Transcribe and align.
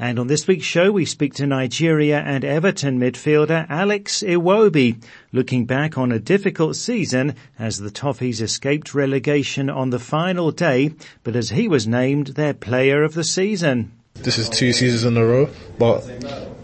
And 0.00 0.20
on 0.20 0.28
this 0.28 0.46
week's 0.46 0.64
show, 0.64 0.92
we 0.92 1.04
speak 1.04 1.34
to 1.34 1.46
Nigeria 1.46 2.20
and 2.20 2.44
Everton 2.44 3.00
midfielder 3.00 3.66
Alex 3.68 4.22
Iwobi, 4.22 5.02
looking 5.32 5.64
back 5.64 5.98
on 5.98 6.12
a 6.12 6.20
difficult 6.20 6.76
season 6.76 7.34
as 7.58 7.78
the 7.78 7.90
Toffees 7.90 8.40
escaped 8.40 8.94
relegation 8.94 9.68
on 9.68 9.90
the 9.90 9.98
final 9.98 10.52
day, 10.52 10.92
but 11.24 11.34
as 11.34 11.50
he 11.50 11.66
was 11.66 11.88
named 11.88 12.28
their 12.28 12.54
player 12.54 13.02
of 13.02 13.14
the 13.14 13.24
season. 13.24 13.90
This 14.14 14.38
is 14.38 14.48
two 14.48 14.72
seasons 14.72 15.02
in 15.02 15.16
a 15.16 15.26
row, 15.26 15.50
but 15.78 16.06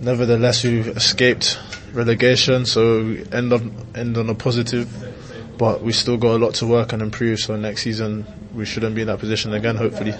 nevertheless 0.00 0.62
we 0.62 0.80
escaped 0.80 1.58
relegation, 1.92 2.66
so 2.66 3.16
end 3.32 3.52
on, 3.52 3.74
end 3.96 4.16
on 4.16 4.30
a 4.30 4.34
positive, 4.36 4.88
but 5.58 5.82
we 5.82 5.92
still 5.92 6.18
got 6.18 6.36
a 6.36 6.38
lot 6.38 6.54
to 6.54 6.66
work 6.66 6.92
and 6.92 7.02
improve, 7.02 7.40
so 7.40 7.56
next 7.56 7.82
season 7.82 8.26
we 8.54 8.64
shouldn't 8.64 8.94
be 8.94 9.00
in 9.00 9.08
that 9.08 9.18
position 9.18 9.54
again, 9.54 9.74
hopefully. 9.74 10.14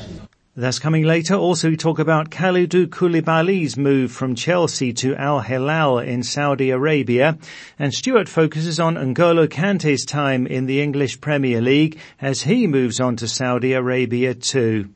That's 0.56 0.78
coming 0.78 1.02
later. 1.02 1.34
Also, 1.34 1.68
we 1.68 1.76
talk 1.76 1.98
about 1.98 2.30
Kalidou 2.30 2.86
Koulibaly's 2.86 3.76
move 3.76 4.12
from 4.12 4.36
Chelsea 4.36 4.92
to 4.92 5.16
Al 5.16 5.40
Hilal 5.40 5.98
in 5.98 6.22
Saudi 6.22 6.70
Arabia. 6.70 7.36
And 7.76 7.92
Stuart 7.92 8.28
focuses 8.28 8.78
on 8.78 8.94
N'Golo 8.94 9.50
Kante's 9.50 10.04
time 10.04 10.46
in 10.46 10.66
the 10.66 10.80
English 10.80 11.20
Premier 11.20 11.60
League 11.60 11.98
as 12.20 12.42
he 12.42 12.68
moves 12.68 13.00
on 13.00 13.16
to 13.16 13.26
Saudi 13.26 13.72
Arabia 13.72 14.32
too. 14.32 14.90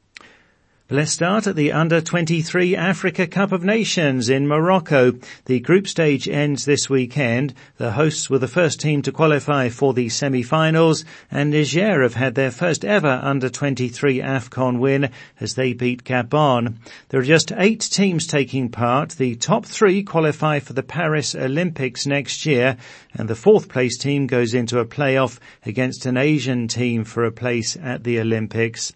Let's 0.91 1.13
start 1.13 1.47
at 1.47 1.55
the 1.55 1.73
Under-23 1.73 2.75
Africa 2.75 3.27
Cup 3.27 3.53
of 3.53 3.63
Nations 3.63 4.31
in 4.31 4.49
Morocco. 4.49 5.13
The 5.45 5.61
group 5.61 5.87
stage 5.87 6.27
ends 6.27 6.65
this 6.65 6.89
weekend. 6.89 7.53
The 7.77 7.91
hosts 7.91 8.31
were 8.31 8.39
the 8.39 8.49
first 8.49 8.81
team 8.81 9.03
to 9.03 9.13
qualify 9.13 9.69
for 9.69 9.93
the 9.93 10.09
semi-finals 10.09 11.05
and 11.31 11.51
Niger 11.51 12.01
have 12.01 12.15
had 12.15 12.37
their 12.37 12.51
first 12.51 12.87
ever 12.87 13.21
Under-23 13.23 14.25
AFCON 14.25 14.79
win 14.79 15.11
as 15.39 15.57
they 15.57 15.75
beat 15.75 16.05
Gabon. 16.05 16.77
There 17.11 17.21
are 17.21 17.23
just 17.23 17.53
eight 17.53 17.83
teams 17.83 18.27
taking 18.27 18.71
part. 18.71 19.11
The 19.11 19.35
top 19.35 19.67
three 19.67 20.03
qualify 20.03 20.61
for 20.61 20.73
the 20.73 20.83
Paris 20.83 21.35
Olympics 21.35 22.07
next 22.07 22.47
year 22.47 22.79
and 23.13 23.29
the 23.29 23.37
fourth 23.37 23.69
place 23.69 23.99
team 23.99 24.27
goes 24.27 24.55
into 24.55 24.79
a 24.79 24.87
playoff 24.87 25.39
against 25.67 26.07
an 26.07 26.17
Asian 26.17 26.67
team 26.67 27.05
for 27.05 27.27
a 27.27 27.31
place 27.31 27.77
at 27.77 28.05
the 28.05 28.21
Olympics. 28.21 28.95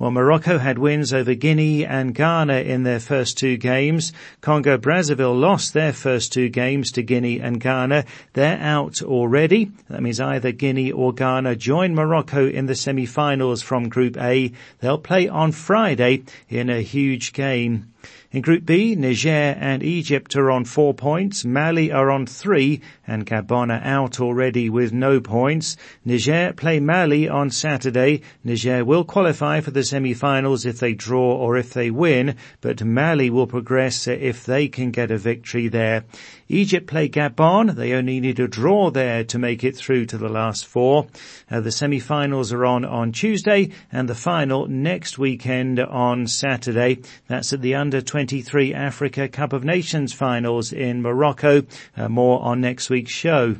Well, 0.00 0.10
Morocco 0.10 0.56
had 0.56 0.78
wins 0.78 1.12
over 1.12 1.34
Guinea 1.34 1.84
and 1.84 2.14
Ghana 2.14 2.60
in 2.60 2.84
their 2.84 3.00
first 3.00 3.36
two 3.36 3.58
games. 3.58 4.14
Congo 4.40 4.78
Brazzaville 4.78 5.38
lost 5.38 5.74
their 5.74 5.92
first 5.92 6.32
two 6.32 6.48
games 6.48 6.90
to 6.92 7.02
Guinea 7.02 7.38
and 7.38 7.60
Ghana. 7.60 8.06
They're 8.32 8.58
out 8.58 9.02
already. 9.02 9.70
That 9.90 10.02
means 10.02 10.18
either 10.18 10.52
Guinea 10.52 10.90
or 10.90 11.12
Ghana 11.12 11.56
join 11.56 11.94
Morocco 11.94 12.48
in 12.48 12.64
the 12.64 12.74
semi-finals 12.74 13.60
from 13.60 13.90
Group 13.90 14.16
A. 14.16 14.52
They'll 14.78 14.96
play 14.96 15.28
on 15.28 15.52
Friday 15.52 16.22
in 16.48 16.70
a 16.70 16.80
huge 16.80 17.34
game. 17.34 17.92
In 18.32 18.42
Group 18.42 18.64
B, 18.64 18.94
Niger 18.94 19.56
and 19.58 19.82
Egypt 19.82 20.36
are 20.36 20.52
on 20.52 20.64
four 20.64 20.94
points, 20.94 21.44
Mali 21.44 21.90
are 21.90 22.12
on 22.12 22.26
three, 22.26 22.80
and 23.04 23.26
Gabon 23.26 23.72
are 23.72 23.84
out 23.84 24.20
already 24.20 24.70
with 24.70 24.92
no 24.92 25.20
points. 25.20 25.76
Niger 26.04 26.52
play 26.56 26.78
Mali 26.78 27.28
on 27.28 27.50
Saturday. 27.50 28.20
Niger 28.44 28.84
will 28.84 29.02
qualify 29.02 29.60
for 29.60 29.72
the 29.72 29.82
semi-finals 29.82 30.64
if 30.64 30.78
they 30.78 30.94
draw 30.94 31.34
or 31.34 31.56
if 31.56 31.72
they 31.72 31.90
win, 31.90 32.36
but 32.60 32.84
Mali 32.84 33.30
will 33.30 33.48
progress 33.48 34.06
if 34.06 34.46
they 34.46 34.68
can 34.68 34.92
get 34.92 35.10
a 35.10 35.18
victory 35.18 35.66
there. 35.66 36.04
Egypt 36.50 36.88
play 36.88 37.08
Gabon. 37.08 37.76
They 37.76 37.92
only 37.92 38.18
need 38.18 38.40
a 38.40 38.48
draw 38.48 38.90
there 38.90 39.22
to 39.24 39.38
make 39.38 39.62
it 39.62 39.76
through 39.76 40.06
to 40.06 40.18
the 40.18 40.28
last 40.28 40.66
four. 40.66 41.06
Uh, 41.48 41.60
the 41.60 41.70
semi-finals 41.70 42.52
are 42.52 42.66
on 42.66 42.84
on 42.84 43.12
Tuesday 43.12 43.70
and 43.92 44.08
the 44.08 44.14
final 44.16 44.66
next 44.66 45.16
weekend 45.16 45.78
on 45.78 46.26
Saturday. 46.26 46.98
That's 47.28 47.52
at 47.52 47.62
the 47.62 47.76
under 47.76 48.00
23 48.00 48.74
Africa 48.74 49.28
Cup 49.28 49.52
of 49.52 49.64
Nations 49.64 50.12
finals 50.12 50.72
in 50.72 51.02
Morocco. 51.02 51.62
Uh, 51.96 52.08
more 52.08 52.42
on 52.42 52.60
next 52.60 52.90
week's 52.90 53.12
show. 53.12 53.56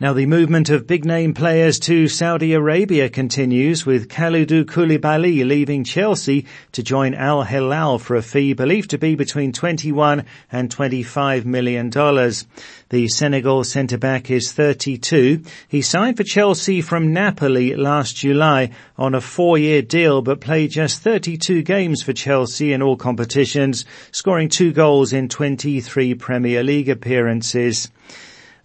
Now 0.00 0.12
the 0.12 0.26
movement 0.26 0.70
of 0.70 0.88
big 0.88 1.04
name 1.04 1.34
players 1.34 1.78
to 1.80 2.08
Saudi 2.08 2.52
Arabia 2.52 3.08
continues 3.08 3.86
with 3.86 4.08
Kalidou 4.08 4.64
Koulibaly 4.64 5.46
leaving 5.46 5.84
Chelsea 5.84 6.46
to 6.72 6.82
join 6.82 7.14
Al 7.14 7.44
Hilal 7.44 8.00
for 8.00 8.16
a 8.16 8.22
fee 8.22 8.54
believed 8.54 8.90
to 8.90 8.98
be 8.98 9.14
between 9.14 9.52
21 9.52 10.24
and 10.50 10.68
25 10.68 11.46
million 11.46 11.90
dollars. 11.90 12.44
The 12.88 13.06
Senegal 13.06 13.62
centre-back 13.62 14.32
is 14.32 14.50
32. 14.50 15.42
He 15.68 15.80
signed 15.80 16.16
for 16.16 16.24
Chelsea 16.24 16.80
from 16.80 17.12
Napoli 17.12 17.76
last 17.76 18.16
July 18.16 18.70
on 18.98 19.14
a 19.14 19.20
four-year 19.20 19.82
deal 19.82 20.22
but 20.22 20.40
played 20.40 20.72
just 20.72 21.02
32 21.02 21.62
games 21.62 22.02
for 22.02 22.12
Chelsea 22.12 22.72
in 22.72 22.82
all 22.82 22.96
competitions, 22.96 23.84
scoring 24.10 24.48
two 24.48 24.72
goals 24.72 25.12
in 25.12 25.28
23 25.28 26.14
Premier 26.14 26.64
League 26.64 26.88
appearances. 26.88 27.92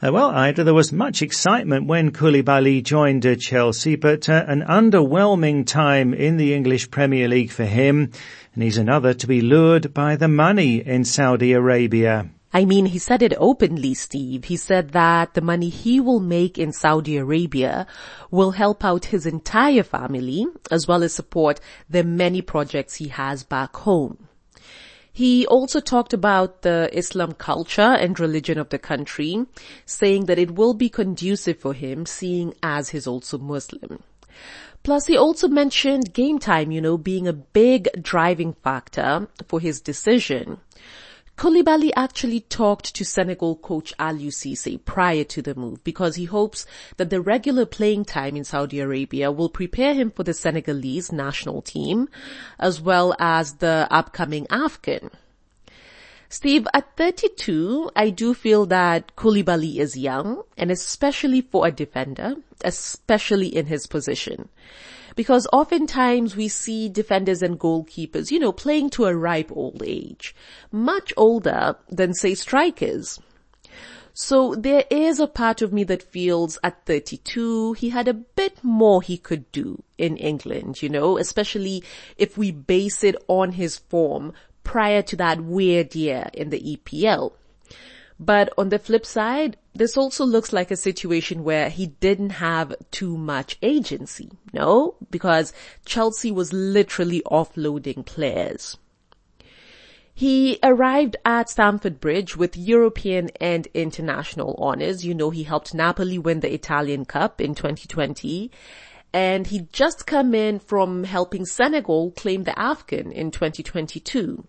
Uh, 0.01 0.13
well, 0.13 0.29
Ida, 0.29 0.63
there 0.63 0.73
was 0.73 0.93
much 0.93 1.21
excitement 1.21 1.85
when 1.85 2.11
Koulibaly 2.11 2.81
joined 2.81 3.25
uh, 3.25 3.35
Chelsea, 3.35 3.97
but 3.97 4.29
uh, 4.29 4.45
an 4.47 4.61
underwhelming 4.61 5.67
time 5.67 6.13
in 6.13 6.37
the 6.37 6.53
English 6.53 6.89
Premier 6.89 7.27
League 7.27 7.51
for 7.51 7.65
him, 7.65 8.09
and 8.53 8.63
he's 8.63 8.77
another 8.77 9.13
to 9.13 9.27
be 9.27 9.41
lured 9.41 9.93
by 9.93 10.15
the 10.15 10.29
money 10.29 10.77
in 10.77 11.03
Saudi 11.03 11.51
Arabia. 11.51 12.29
I 12.53 12.63
mean, 12.63 12.85
he 12.85 12.97
said 12.97 13.21
it 13.21 13.33
openly, 13.37 13.93
Steve. 13.93 14.45
He 14.45 14.55
said 14.55 14.91
that 14.91 15.33
the 15.33 15.41
money 15.41 15.67
he 15.67 15.99
will 15.99 16.21
make 16.21 16.57
in 16.57 16.71
Saudi 16.71 17.17
Arabia 17.17 17.85
will 18.31 18.51
help 18.51 18.85
out 18.85 19.03
his 19.03 19.25
entire 19.25 19.83
family 19.83 20.47
as 20.71 20.87
well 20.87 21.03
as 21.03 21.13
support 21.13 21.59
the 21.89 22.05
many 22.05 22.41
projects 22.41 22.95
he 22.95 23.09
has 23.09 23.43
back 23.43 23.75
home. 23.75 24.28
He 25.19 25.45
also 25.47 25.81
talked 25.81 26.13
about 26.13 26.61
the 26.61 26.89
Islam 26.97 27.33
culture 27.33 27.81
and 27.81 28.17
religion 28.17 28.57
of 28.57 28.69
the 28.69 28.79
country, 28.79 29.45
saying 29.85 30.27
that 30.27 30.39
it 30.39 30.55
will 30.55 30.73
be 30.73 30.87
conducive 30.87 31.59
for 31.59 31.73
him 31.73 32.05
seeing 32.05 32.53
as 32.63 32.91
he's 32.91 33.05
also 33.05 33.37
Muslim. 33.37 34.01
Plus 34.81 35.07
he 35.07 35.17
also 35.17 35.49
mentioned 35.49 36.13
game 36.13 36.39
time, 36.39 36.71
you 36.71 36.79
know, 36.79 36.97
being 36.97 37.27
a 37.27 37.33
big 37.33 37.89
driving 38.01 38.53
factor 38.63 39.27
for 39.49 39.59
his 39.59 39.81
decision. 39.81 40.61
Koulibaly 41.39 41.91
actually 41.95 42.41
talked 42.41 42.93
to 42.93 43.05
Senegal 43.05 43.55
coach 43.55 43.93
Aliou 43.97 44.27
Cisse 44.27 44.77
prior 44.83 45.23
to 45.23 45.41
the 45.41 45.55
move 45.55 45.81
because 45.85 46.15
he 46.15 46.25
hopes 46.25 46.65
that 46.97 47.09
the 47.09 47.21
regular 47.21 47.65
playing 47.65 48.03
time 48.03 48.35
in 48.35 48.43
Saudi 48.43 48.81
Arabia 48.81 49.31
will 49.31 49.47
prepare 49.47 49.93
him 49.93 50.11
for 50.11 50.25
the 50.25 50.33
Senegalese 50.33 51.13
national 51.13 51.61
team 51.61 52.09
as 52.59 52.81
well 52.81 53.15
as 53.19 53.53
the 53.53 53.87
upcoming 53.89 54.47
AFCON. 54.47 55.11
Steve, 56.31 56.67
at 56.75 56.95
32, 56.95 57.89
I 57.95 58.11
do 58.11 58.35
feel 58.35 58.67
that 58.67 59.15
Koulibaly 59.15 59.77
is 59.77 59.97
young 59.97 60.43
and 60.57 60.69
especially 60.69 61.41
for 61.41 61.65
a 61.65 61.71
defender, 61.71 62.35
especially 62.63 63.47
in 63.47 63.65
his 63.65 63.87
position 63.87 64.49
because 65.15 65.47
oftentimes 65.51 66.37
we 66.37 66.47
see 66.47 66.87
defenders 66.87 67.41
and 67.41 67.59
goalkeepers, 67.59 68.31
you 68.31 68.39
know, 68.39 68.53
playing 68.53 68.89
to 68.89 69.05
a 69.05 69.13
ripe 69.13 69.51
old 69.51 69.83
age, 69.85 70.33
much 70.71 71.11
older 71.17 71.75
than 71.89 72.13
say 72.13 72.33
strikers. 72.33 73.19
So 74.13 74.55
there 74.55 74.85
is 74.89 75.19
a 75.19 75.27
part 75.27 75.61
of 75.61 75.73
me 75.73 75.83
that 75.85 76.03
feels 76.03 76.57
at 76.63 76.85
32, 76.85 77.73
he 77.73 77.89
had 77.89 78.07
a 78.07 78.13
bit 78.13 78.63
more 78.63 79.01
he 79.01 79.17
could 79.17 79.51
do 79.51 79.83
in 79.97 80.17
England, 80.17 80.81
you 80.81 80.89
know, 80.89 81.17
especially 81.17 81.83
if 82.17 82.37
we 82.37 82.51
base 82.51 83.03
it 83.03 83.15
on 83.27 83.51
his 83.53 83.77
form 83.77 84.33
prior 84.63 85.01
to 85.03 85.15
that 85.17 85.41
weird 85.41 85.95
year 85.95 86.29
in 86.33 86.49
the 86.49 86.77
EPL. 86.77 87.33
But 88.19 88.51
on 88.57 88.69
the 88.69 88.79
flip 88.79 89.05
side, 89.05 89.55
this 89.73 89.95
also 89.95 90.25
looks 90.25 90.51
like 90.51 90.71
a 90.71 90.75
situation 90.75 91.45
where 91.45 91.69
he 91.69 91.87
didn't 91.87 92.31
have 92.31 92.75
too 92.91 93.17
much 93.17 93.57
agency, 93.61 94.29
no? 94.51 94.95
Because 95.09 95.53
Chelsea 95.85 96.29
was 96.29 96.51
literally 96.51 97.21
offloading 97.25 98.05
players. 98.05 98.77
He 100.13 100.59
arrived 100.61 101.15
at 101.23 101.49
Stamford 101.49 102.01
Bridge 102.01 102.35
with 102.35 102.57
European 102.57 103.29
and 103.39 103.69
international 103.73 104.53
honors. 104.57 105.05
You 105.05 105.13
know, 105.13 105.29
he 105.29 105.43
helped 105.43 105.73
Napoli 105.73 106.19
win 106.19 106.41
the 106.41 106.53
Italian 106.53 107.05
Cup 107.05 107.39
in 107.39 107.55
2020 107.55 108.51
and 109.13 109.47
he'd 109.47 109.73
just 109.73 110.05
come 110.05 110.35
in 110.35 110.59
from 110.59 111.03
helping 111.03 111.45
Senegal 111.45 112.11
claim 112.11 112.43
the 112.43 112.51
AFCON 112.51 113.11
in 113.11 113.31
2022. 113.31 114.45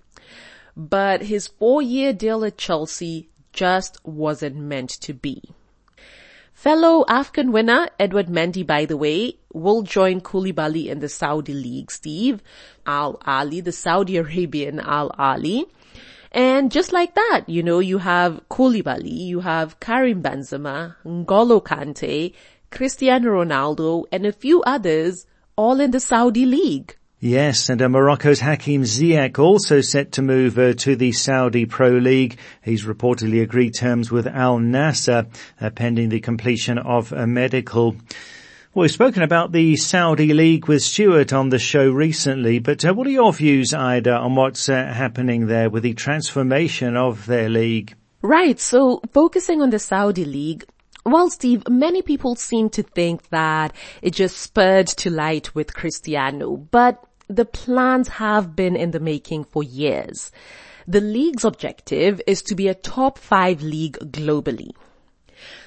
But 0.76 1.22
his 1.22 1.48
four 1.48 1.82
year 1.82 2.12
deal 2.12 2.44
at 2.44 2.58
Chelsea 2.58 3.28
just 3.52 3.98
wasn't 4.04 4.56
meant 4.56 4.90
to 4.90 5.14
be. 5.14 5.42
Fellow 6.52 7.04
AFCON 7.08 7.52
winner 7.52 7.88
Edouard 7.98 8.26
Mendy, 8.26 8.66
by 8.66 8.84
the 8.84 8.96
way, 8.96 9.38
will 9.52 9.82
join 9.82 10.20
Koulibaly 10.20 10.86
in 10.88 10.98
the 10.98 11.08
Saudi 11.08 11.54
League, 11.54 11.90
Steve. 11.90 12.42
Al 12.86 13.16
Ahli, 13.26 13.64
the 13.64 13.72
Saudi 13.72 14.18
Arabian 14.18 14.78
Al 14.78 15.10
Ahli. 15.12 15.64
And 16.32 16.70
just 16.70 16.92
like 16.92 17.14
that, 17.14 17.44
you 17.48 17.62
know, 17.62 17.78
you 17.78 17.98
have 17.98 18.42
Koulibaly, 18.50 19.10
you 19.10 19.40
have 19.40 19.80
Karim 19.80 20.22
Benzema, 20.22 20.96
N'Golo 21.04 21.62
Kante, 21.62 22.34
Cristiano 22.70 23.31
Ronaldo, 23.31 24.05
and 24.12 24.25
a 24.25 24.32
few 24.32 24.62
others, 24.62 25.26
all 25.56 25.81
in 25.81 25.90
the 25.90 26.00
Saudi 26.00 26.46
League. 26.46 26.96
Yes, 27.22 27.69
and 27.69 27.82
uh, 27.82 27.88
Morocco's 27.90 28.40
Hakim 28.40 28.84
Ziyech 28.84 29.38
also 29.38 29.82
set 29.82 30.12
to 30.12 30.22
move 30.22 30.58
uh, 30.58 30.72
to 30.75 30.96
the 30.96 31.12
Saudi 31.12 31.67
Pro 31.67 31.90
League. 31.90 32.38
He's 32.62 32.87
reportedly 32.87 33.43
agreed 33.43 33.75
terms 33.75 34.11
with 34.11 34.26
Al 34.26 34.58
Nassr, 34.58 35.26
uh, 35.61 35.70
pending 35.70 36.08
the 36.08 36.20
completion 36.20 36.78
of 36.78 37.12
a 37.12 37.26
medical. 37.26 37.96
Well, 38.72 38.82
we've 38.82 38.90
spoken 38.90 39.22
about 39.22 39.52
the 39.52 39.76
Saudi 39.76 40.32
League 40.32 40.67
with 40.67 40.82
Stuart 40.82 41.34
on 41.34 41.50
the 41.50 41.58
show 41.58 41.90
recently, 41.90 42.58
but 42.58 42.84
uh, 42.87 42.94
what 42.94 43.06
are 43.06 43.11
your 43.11 43.34
views, 43.34 43.75
Ida, 43.75 44.14
on 44.14 44.34
what's 44.34 44.70
uh, 44.70 44.87
happening 44.87 45.46
there 45.46 45.69
with 45.69 45.82
the 45.82 45.93
transformation 45.93 46.96
of 46.96 47.26
their 47.26 47.50
league? 47.50 47.96
Right, 48.22 48.58
so 48.58 49.02
focusing 49.12 49.61
on 49.61 49.70
the 49.70 49.78
Saudi 49.78 50.25
League, 50.25 50.64
well, 51.05 51.31
Steve, 51.31 51.62
many 51.69 52.02
people 52.02 52.35
seem 52.35 52.69
to 52.70 52.82
think 52.82 53.29
that 53.31 53.75
it 54.02 54.12
just 54.12 54.37
spurred 54.37 54.87
to 54.88 55.11
light 55.11 55.55
with 55.55 55.75
Cristiano, 55.75 56.56
but 56.56 57.05
the 57.29 57.44
plans 57.44 58.08
have 58.08 58.55
been 58.55 58.76
in 58.76 58.91
the 58.91 59.00
making 59.00 59.44
for 59.44 59.62
years. 59.62 60.31
The 60.87 61.00
league's 61.00 61.44
objective 61.44 62.20
is 62.26 62.43
to 62.43 62.55
be 62.55 62.69
a 62.69 62.75
top 62.75 63.19
five 63.19 63.62
league 63.62 63.99
globally. 64.11 64.70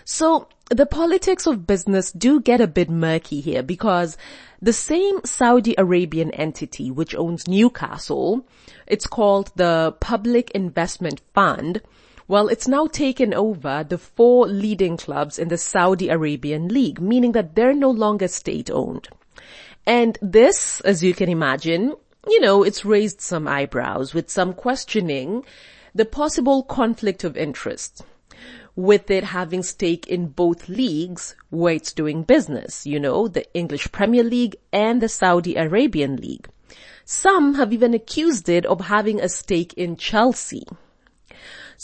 So 0.06 0.50
the 0.70 0.86
politics 0.86 1.48
of 1.48 1.66
business 1.66 2.12
do 2.12 2.42
get 2.42 2.62
a 2.62 2.68
bit 2.68 2.90
murky 2.90 3.40
here 3.40 3.64
because 3.64 4.18
the 4.62 4.74
same 4.74 5.22
Saudi 5.24 5.76
Arabian 5.78 6.32
entity 6.32 6.92
which 6.92 7.16
owns 7.16 7.48
Newcastle, 7.48 8.46
it's 8.88 9.08
called 9.08 9.52
the 9.56 9.96
Public 10.00 10.52
Investment 10.52 11.22
Fund, 11.34 11.82
well, 12.34 12.48
it's 12.48 12.68
now 12.68 12.88
taken 12.88 13.32
over 13.32 13.86
the 13.88 14.00
four 14.00 14.48
leading 14.48 14.98
clubs 14.98 15.38
in 15.38 15.50
the 15.50 15.58
Saudi 15.60 16.10
Arabian 16.10 16.68
League, 16.68 17.00
meaning 17.00 17.34
that 17.34 17.54
they're 17.54 17.76
no 17.76 17.92
longer 17.92 18.28
state 18.28 18.72
owned. 18.72 19.08
And 19.86 20.18
this, 20.20 20.82
as 20.82 21.04
you 21.04 21.14
can 21.14 21.30
imagine, 21.30 21.94
you 22.28 22.42
know, 22.42 22.64
it's 22.64 22.84
raised 22.84 23.22
some 23.22 23.48
eyebrows 23.48 24.16
with 24.16 24.32
some 24.32 24.56
questioning 24.56 25.46
the 25.94 26.06
possible 26.06 26.64
conflict 26.64 27.24
of 27.24 27.38
interest 27.38 28.04
with 28.76 29.12
it 29.12 29.26
having 29.26 29.62
stake 29.62 30.08
in 30.08 30.26
both 30.26 30.68
leagues 30.68 31.36
where 31.52 31.76
it's 31.76 31.94
doing 31.94 32.24
business, 32.24 32.84
you 32.84 33.00
know, 33.00 33.28
the 33.28 33.46
English 33.54 33.92
Premier 33.92 34.24
League 34.24 34.56
and 34.72 35.04
the 35.04 35.08
Saudi 35.08 35.56
Arabian 35.56 36.16
League. 36.16 36.48
Some 37.06 37.54
have 37.54 37.72
even 37.72 37.94
accused 37.94 38.50
it 38.50 38.66
of 38.66 38.82
having 38.82 39.22
a 39.22 39.30
stake 39.30 39.76
in 39.76 39.98
Chelsea. 39.98 40.66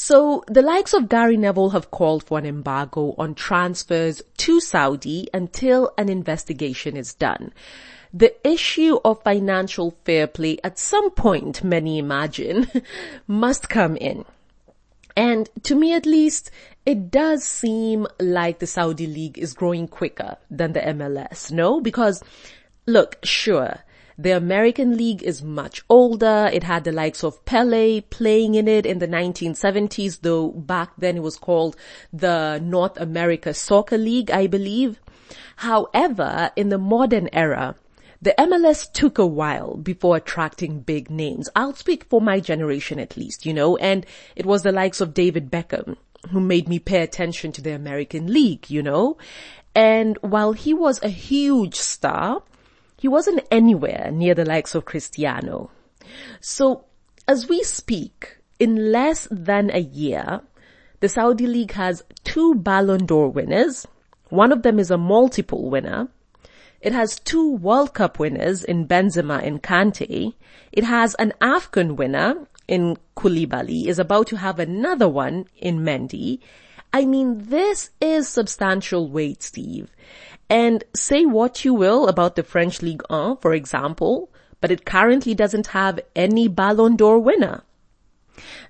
So 0.02 0.46
the 0.48 0.62
likes 0.62 0.94
of 0.94 1.10
Gary 1.10 1.36
Neville 1.36 1.72
have 1.72 1.92
called 1.92 2.24
for 2.24 2.40
an 2.40 2.46
embargo 2.46 3.14
on 3.18 3.36
transfers 3.36 4.22
to 4.38 4.62
Saudi 4.62 5.28
until 5.34 5.92
an 5.98 6.08
investigation 6.08 6.96
is 6.96 7.14
done. 7.14 7.52
The 8.14 8.34
issue 8.48 8.98
of 9.04 9.22
financial 9.24 9.98
fair 10.06 10.26
play 10.26 10.58
at 10.64 10.80
some 10.80 11.12
point, 11.12 11.66
many 11.66 11.98
imagine, 11.98 12.72
must 13.28 13.68
come 13.68 13.98
in. 13.98 14.24
And 15.18 15.50
to 15.64 15.76
me 15.76 15.92
at 15.92 16.06
least, 16.06 16.50
it 16.86 17.12
does 17.12 17.44
seem 17.44 18.08
like 18.22 18.60
the 18.60 18.68
Saudi 18.68 19.06
League 19.06 19.38
is 19.38 19.54
growing 19.54 19.90
quicker 19.90 20.38
than 20.50 20.72
the 20.72 20.80
MLS, 20.80 21.52
no? 21.52 21.82
Because 21.82 22.24
look, 22.86 23.18
sure, 23.26 23.80
the 24.20 24.32
American 24.32 24.98
League 24.98 25.24
is 25.24 25.42
much 25.42 25.82
older. 25.90 26.50
It 26.52 26.64
had 26.64 26.84
the 26.84 26.92
likes 26.92 27.24
of 27.24 27.46
Pele 27.46 28.02
playing 28.02 28.56
in 28.56 28.68
it 28.68 28.86
in 28.86 29.00
the 29.00 29.08
1970s, 29.08 30.20
though 30.24 30.50
back 30.50 30.92
then 30.98 31.16
it 31.16 31.24
was 31.24 31.38
called 31.38 31.78
the 32.12 32.60
North 32.62 33.00
America 33.00 33.54
Soccer 33.54 33.98
League, 33.98 34.30
I 34.30 34.48
believe. 34.48 35.00
However, 35.56 36.52
in 36.58 36.68
the 36.68 36.78
modern 36.78 37.30
era, 37.32 37.76
the 38.22 38.36
MLS 38.38 38.92
took 38.92 39.18
a 39.18 39.26
while 39.26 39.78
before 39.78 40.18
attracting 40.18 40.82
big 40.82 41.10
names. 41.10 41.48
I'll 41.56 41.74
speak 41.74 42.04
for 42.04 42.20
my 42.20 42.42
generation 42.42 43.00
at 43.00 43.16
least, 43.16 43.46
you 43.46 43.54
know, 43.54 43.78
and 43.78 44.06
it 44.36 44.46
was 44.46 44.64
the 44.64 44.74
likes 44.74 45.00
of 45.00 45.14
David 45.14 45.50
Beckham 45.50 45.96
who 46.32 46.42
made 46.42 46.68
me 46.68 46.80
pay 46.80 47.02
attention 47.02 47.54
to 47.54 47.62
the 47.62 47.72
American 47.72 48.34
League, 48.34 48.70
you 48.70 48.84
know. 48.84 49.18
And 49.74 50.18
while 50.20 50.52
he 50.52 50.74
was 50.74 51.02
a 51.02 51.08
huge 51.08 51.76
star, 51.76 52.44
he 53.00 53.08
wasn't 53.08 53.48
anywhere 53.50 54.10
near 54.12 54.36
the 54.36 54.46
likes 54.46 54.76
of 54.76 54.86
Cristiano. 54.86 55.72
So 56.42 56.86
as 57.28 57.48
we 57.48 57.64
speak, 57.64 58.38
in 58.60 58.92
less 58.92 59.28
than 59.32 59.70
a 59.72 59.80
year, 59.80 60.42
the 61.00 61.08
Saudi 61.08 61.48
League 61.48 61.72
has 61.74 62.04
two 62.24 62.56
Ballon 62.56 63.06
d'Or 63.06 63.30
winners. 63.30 63.88
One 64.30 64.52
of 64.52 64.64
them 64.64 64.80
is 64.80 64.92
a 64.92 64.98
multiple 64.98 65.70
winner. 65.70 66.10
It 66.82 66.92
has 66.92 67.20
two 67.20 67.56
World 67.56 67.94
Cup 67.94 68.20
winners 68.20 68.64
in 68.64 68.88
Benzema 68.88 69.46
and 69.46 69.62
Kante. 69.64 70.34
It 70.72 70.84
has 70.84 71.16
an 71.16 71.34
AFCON 71.42 71.96
winner 71.96 72.48
in 72.68 72.98
Koulibaly, 73.16 73.88
is 73.88 74.00
about 74.00 74.28
to 74.28 74.38
have 74.38 74.60
another 74.60 75.10
one 75.10 75.46
in 75.58 75.80
Mendy. 75.80 76.40
I 76.94 77.06
mean, 77.06 77.50
this 77.50 77.92
is 78.02 78.28
substantial 78.28 79.10
weight, 79.10 79.44
Steve. 79.44 79.92
And 80.50 80.84
say 80.96 81.26
what 81.26 81.64
you 81.64 81.74
will 81.74 82.08
about 82.08 82.36
the 82.36 82.44
French 82.44 82.82
Ligue 82.82 83.04
1, 83.10 83.38
for 83.38 83.54
example, 83.54 84.32
but 84.62 84.72
it 84.72 84.86
currently 84.86 85.36
doesn't 85.36 85.68
have 85.68 86.00
any 86.16 86.48
Ballon 86.48 86.96
d'Or 86.96 87.20
winner. 87.20 87.64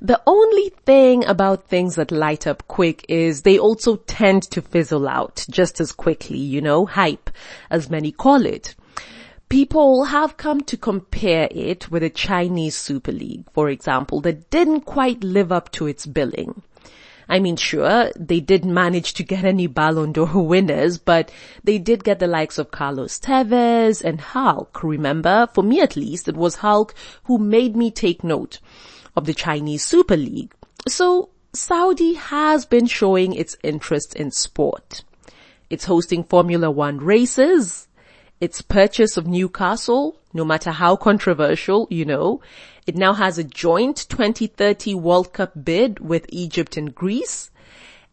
The 0.01 0.21
only 0.25 0.69
thing 0.85 1.25
about 1.25 1.67
things 1.67 1.95
that 1.95 2.11
light 2.11 2.47
up 2.47 2.67
quick 2.67 3.05
is 3.07 3.41
they 3.41 3.59
also 3.59 3.97
tend 3.97 4.43
to 4.51 4.61
fizzle 4.61 5.07
out 5.07 5.45
just 5.49 5.79
as 5.79 5.91
quickly, 5.91 6.37
you 6.37 6.61
know, 6.61 6.85
hype, 6.85 7.29
as 7.69 7.89
many 7.89 8.11
call 8.11 8.45
it. 8.45 8.75
People 9.47 10.05
have 10.05 10.37
come 10.37 10.61
to 10.61 10.77
compare 10.77 11.47
it 11.51 11.89
with 11.89 12.01
the 12.03 12.09
Chinese 12.09 12.75
Super 12.75 13.11
League, 13.11 13.45
for 13.51 13.69
example, 13.69 14.21
that 14.21 14.49
didn't 14.49 14.81
quite 14.81 15.23
live 15.23 15.51
up 15.51 15.71
to 15.71 15.87
its 15.87 16.05
billing. 16.05 16.61
I 17.29 17.39
mean, 17.39 17.57
sure, 17.57 18.11
they 18.17 18.39
did 18.39 18.65
manage 18.65 19.13
to 19.13 19.23
get 19.23 19.43
any 19.43 19.67
Ballon 19.67 20.11
d'Or 20.11 20.41
winners, 20.47 20.97
but 20.97 21.31
they 21.63 21.77
did 21.77 22.03
get 22.03 22.17
the 22.17 22.25
likes 22.25 22.57
of 22.57 22.71
Carlos 22.71 23.19
Tevez 23.19 24.03
and 24.03 24.19
Hulk. 24.19 24.83
Remember, 24.83 25.47
for 25.53 25.63
me 25.63 25.79
at 25.79 25.95
least, 25.95 26.27
it 26.27 26.35
was 26.35 26.55
Hulk 26.55 26.95
who 27.25 27.37
made 27.37 27.75
me 27.75 27.91
take 27.91 28.23
note 28.23 28.59
of 29.15 29.25
the 29.25 29.35
Chinese 29.35 29.85
Super 29.85 30.17
League. 30.17 30.53
So 30.87 31.29
Saudi 31.53 32.15
has 32.15 32.65
been 32.65 32.87
showing 32.87 33.33
its 33.33 33.57
interest 33.63 34.15
in 34.15 34.31
sport. 34.31 35.03
It's 35.69 35.85
hosting 35.85 36.23
Formula 36.23 36.71
One 36.71 36.97
races. 36.97 37.87
Its 38.41 38.61
purchase 38.61 39.17
of 39.17 39.27
Newcastle, 39.27 40.17
no 40.33 40.45
matter 40.45 40.71
how 40.71 40.95
controversial, 40.95 41.87
you 41.89 42.05
know, 42.05 42.39
it 42.87 42.95
now 42.95 43.13
has 43.13 43.37
a 43.37 43.43
joint 43.43 44.05
2030 44.09 44.95
World 44.95 45.33
Cup 45.33 45.65
bid 45.65 45.99
with 45.99 46.25
Egypt 46.29 46.77
and 46.77 46.95
Greece. 46.95 47.51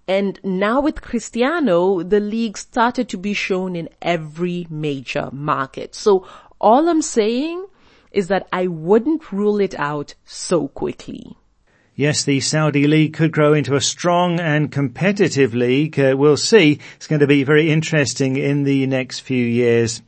And 0.09 0.41
now 0.43 0.81
with 0.81 1.01
Cristiano, 1.01 2.03
the 2.03 2.21
league 2.21 2.59
started 2.59 3.09
to 3.11 3.17
be 3.17 3.35
shown 3.35 3.77
in 3.77 3.89
every 4.03 4.67
major 4.69 5.31
market. 5.33 5.95
So 5.95 6.27
all 6.61 6.89
I'm 6.89 7.03
saying 7.03 7.67
is 8.11 8.29
that 8.29 8.49
I 8.53 8.67
wouldn't 8.67 9.31
rule 9.31 9.61
it 9.61 9.75
out 9.79 10.15
so 10.25 10.69
quickly. 10.69 11.37
Yes, 11.99 12.25
the 12.25 12.41
Saudi 12.41 12.87
League 12.87 13.15
could 13.15 13.33
grow 13.33 13.55
into 13.55 13.75
a 13.75 13.81
strong 13.81 14.39
and 14.39 14.71
competitive 14.71 15.55
league. 15.55 15.99
Uh, 15.99 16.15
we'll 16.15 16.37
see. 16.37 16.79
It's 16.97 17.07
going 17.07 17.21
to 17.21 17.27
be 17.27 17.43
very 17.43 17.71
interesting 17.71 18.37
in 18.37 18.65
the 18.65 18.87
next 18.87 19.21
few 19.21 19.43
years. 19.43 20.03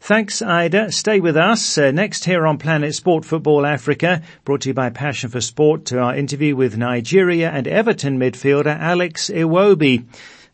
Thanks, 0.00 0.42
Ida. 0.42 0.90
Stay 0.90 1.20
with 1.20 1.36
us. 1.36 1.78
Uh, 1.78 1.92
next 1.92 2.24
here 2.24 2.44
on 2.44 2.58
Planet 2.58 2.92
Sport 2.92 3.24
Football 3.24 3.66
Africa, 3.66 4.20
brought 4.44 4.62
to 4.62 4.70
you 4.70 4.74
by 4.74 4.90
Passion 4.90 5.30
for 5.30 5.40
Sport, 5.40 5.84
to 5.84 6.00
our 6.00 6.16
interview 6.16 6.56
with 6.56 6.76
Nigeria 6.76 7.50
and 7.50 7.68
Everton 7.68 8.18
midfielder 8.18 8.76
Alex 8.76 9.30
Iwobi. 9.30 10.06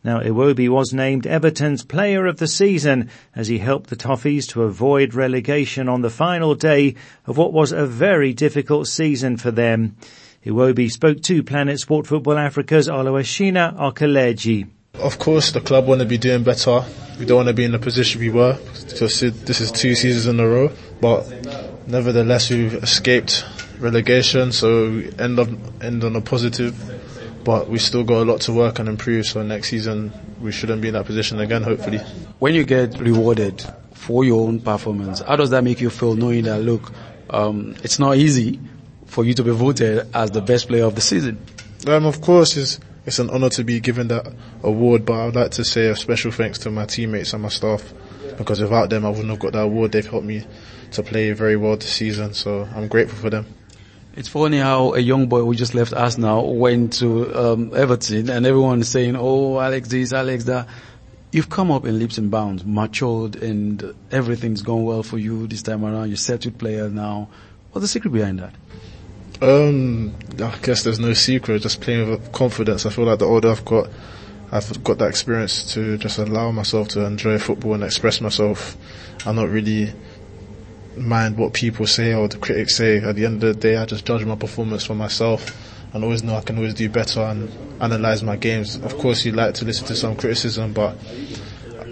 Now, 0.03 0.19
Iwobi 0.19 0.69
was 0.69 0.93
named 0.93 1.25
Everton's 1.25 1.83
Player 1.83 2.27
of 2.27 2.37
the 2.37 2.47
Season 2.47 3.09
as 3.35 3.47
he 3.47 3.57
helped 3.57 3.89
the 3.89 3.95
Toffees 3.95 4.47
to 4.49 4.61
avoid 4.61 5.15
relegation 5.15 5.89
on 5.89 6.03
the 6.03 6.11
final 6.11 6.53
day 6.53 6.93
of 7.25 7.39
what 7.39 7.53
was 7.53 7.71
a 7.71 7.87
very 7.87 8.33
difficult 8.33 8.87
season 8.87 9.37
for 9.37 9.49
them. 9.49 9.95
Iwobi 10.45 10.91
spoke 10.91 11.23
to 11.23 11.41
Planet 11.41 11.79
Sport 11.79 12.05
Football 12.05 12.37
Africa's 12.37 12.87
Oluwashina 12.87 13.75
Okeleji. 13.79 14.69
Of 14.93 15.17
course, 15.17 15.51
the 15.51 15.59
club 15.59 15.87
want 15.87 16.01
to 16.01 16.05
be 16.05 16.19
doing 16.19 16.43
better. 16.43 16.85
We 17.17 17.25
don't 17.25 17.37
want 17.37 17.47
to 17.47 17.55
be 17.55 17.63
in 17.63 17.71
the 17.71 17.79
position 17.79 18.21
we 18.21 18.29
were 18.29 18.55
because 18.87 19.21
this 19.21 19.59
is 19.59 19.71
two 19.71 19.95
seasons 19.95 20.27
in 20.27 20.39
a 20.39 20.47
row. 20.47 20.71
But 21.01 21.87
nevertheless, 21.87 22.51
we've 22.51 22.75
escaped 22.75 23.43
relegation, 23.79 24.51
so 24.51 25.01
end 25.17 25.39
up 25.39 25.49
end 25.81 26.03
on 26.03 26.15
a 26.15 26.21
positive. 26.21 26.75
but 27.43 27.67
we 27.67 27.79
still 27.79 28.03
got 28.03 28.21
a 28.21 28.25
lot 28.25 28.41
to 28.41 28.53
work 28.53 28.77
and 28.77 28.87
improve. 28.87 29.25
So 29.25 29.41
next 29.41 29.69
season 29.69 30.11
we 30.39 30.51
shouldn't 30.51 30.79
be 30.79 30.89
in 30.89 30.93
that 30.93 31.07
position 31.07 31.39
again. 31.39 31.63
Hopefully. 31.63 31.97
When 32.37 32.53
you 32.53 32.65
get 32.65 32.99
rewarded 32.99 33.65
for 33.95 34.23
your 34.23 34.47
own 34.47 34.59
performance, 34.59 35.21
how 35.21 35.37
does 35.37 35.49
that 35.49 35.63
make 35.63 35.81
you 35.81 35.89
feel 35.89 36.15
knowing 36.15 36.43
that 36.43 36.61
look, 36.61 36.91
um, 37.31 37.75
it's 37.83 37.97
not 37.97 38.17
easy 38.17 38.59
for 39.15 39.23
you 39.23 39.33
to 39.33 39.43
be 39.43 39.51
voted 39.51 40.05
as 40.13 40.31
the 40.31 40.41
best 40.41 40.67
player 40.67 40.83
of 40.83 40.93
the 40.93 40.99
season? 40.99 41.39
Um, 41.87 42.05
of 42.05 42.19
course, 42.19 42.57
it's 42.57 42.81
it's 43.05 43.19
an 43.19 43.29
honour 43.29 43.49
to 43.51 43.63
be 43.63 43.79
given 43.79 44.09
that 44.09 44.27
award, 44.61 45.05
but 45.05 45.13
I 45.13 45.25
would 45.27 45.35
like 45.35 45.51
to 45.51 45.63
say 45.63 45.85
a 45.85 45.95
special 45.95 46.31
thanks 46.31 46.59
to 46.59 46.71
my 46.71 46.85
teammates 46.85 47.31
and 47.31 47.41
my 47.41 47.49
staff 47.49 47.93
because 48.37 48.59
without 48.59 48.89
them 48.89 49.05
I 49.05 49.09
wouldn't 49.09 49.29
have 49.29 49.39
got 49.39 49.53
that 49.53 49.63
award. 49.63 49.93
They've 49.93 50.05
helped 50.05 50.25
me 50.25 50.43
to 50.91 51.03
play 51.03 51.31
very 51.31 51.55
well 51.55 51.77
this 51.77 51.93
season, 51.93 52.33
so 52.33 52.67
I'm 52.75 52.89
grateful 52.89 53.17
for 53.17 53.29
them. 53.29 53.45
It's 54.17 54.27
funny 54.27 54.57
how 54.57 54.95
a 54.95 54.99
young 54.99 55.27
boy 55.27 55.39
who 55.39 55.55
just 55.55 55.75
left 55.75 55.93
us 55.93 56.17
now 56.17 56.41
went 56.41 56.93
to 56.99 57.33
um, 57.37 57.71
Everton 57.73 58.29
and 58.29 58.45
everyone's 58.45 58.89
saying, 58.89 59.15
oh, 59.17 59.59
Alex 59.59 59.87
this, 59.87 60.11
Alex 60.11 60.43
that. 60.45 60.67
You've 61.31 61.49
come 61.49 61.71
up 61.71 61.85
in 61.85 61.99
leaps 61.99 62.17
and 62.17 62.31
bounds, 62.31 62.65
matured 62.65 63.35
and 63.37 63.93
everything's 64.11 64.61
gone 64.61 64.83
well 64.83 65.03
for 65.03 65.17
you 65.17 65.47
this 65.47 65.61
time 65.61 65.85
around. 65.85 66.09
You're 66.09 66.17
set 66.17 66.45
with 66.45 66.57
players 66.57 66.91
now. 66.91 67.29
What's 67.71 67.83
the 67.83 67.87
secret 67.89 68.11
behind 68.11 68.39
that? 68.39 68.53
Um, 69.41 70.15
I 70.41 70.57
guess 70.61 70.83
there's 70.83 70.99
no 70.99 71.13
secret, 71.13 71.61
just 71.61 71.81
playing 71.81 72.09
with 72.09 72.31
confidence. 72.31 72.85
I 72.85 72.89
feel 72.89 73.05
like 73.05 73.19
the 73.19 73.25
older 73.25 73.49
I've 73.49 73.65
got, 73.65 73.89
I've 74.51 74.83
got 74.83 74.97
that 74.99 75.09
experience 75.09 75.73
to 75.73 75.97
just 75.97 76.17
allow 76.17 76.51
myself 76.51 76.87
to 76.89 77.05
enjoy 77.05 77.37
football 77.37 77.73
and 77.73 77.83
express 77.83 78.21
myself. 78.21 78.77
I'm 79.25 79.35
not 79.35 79.49
really 79.49 79.93
mind 80.97 81.37
what 81.37 81.53
people 81.53 81.85
say 81.87 82.13
or 82.13 82.27
the 82.27 82.37
critics 82.37 82.75
say. 82.75 82.97
At 82.99 83.15
the 83.15 83.25
end 83.25 83.43
of 83.43 83.53
the 83.53 83.59
day, 83.59 83.77
I 83.77 83.85
just 83.85 84.05
judge 84.05 84.23
my 84.23 84.35
performance 84.35 84.85
for 84.85 84.95
myself 84.95 85.51
and 85.93 86.03
always 86.03 86.23
know 86.23 86.35
I 86.35 86.41
can 86.41 86.57
always 86.57 86.73
do 86.73 86.89
better 86.89 87.21
and 87.21 87.51
analyze 87.81 88.23
my 88.23 88.37
games. 88.37 88.75
Of 88.75 88.97
course, 88.97 89.25
you 89.25 89.31
like 89.31 89.55
to 89.55 89.65
listen 89.65 89.87
to 89.87 89.95
some 89.95 90.15
criticism, 90.15 90.73
but 90.73 90.97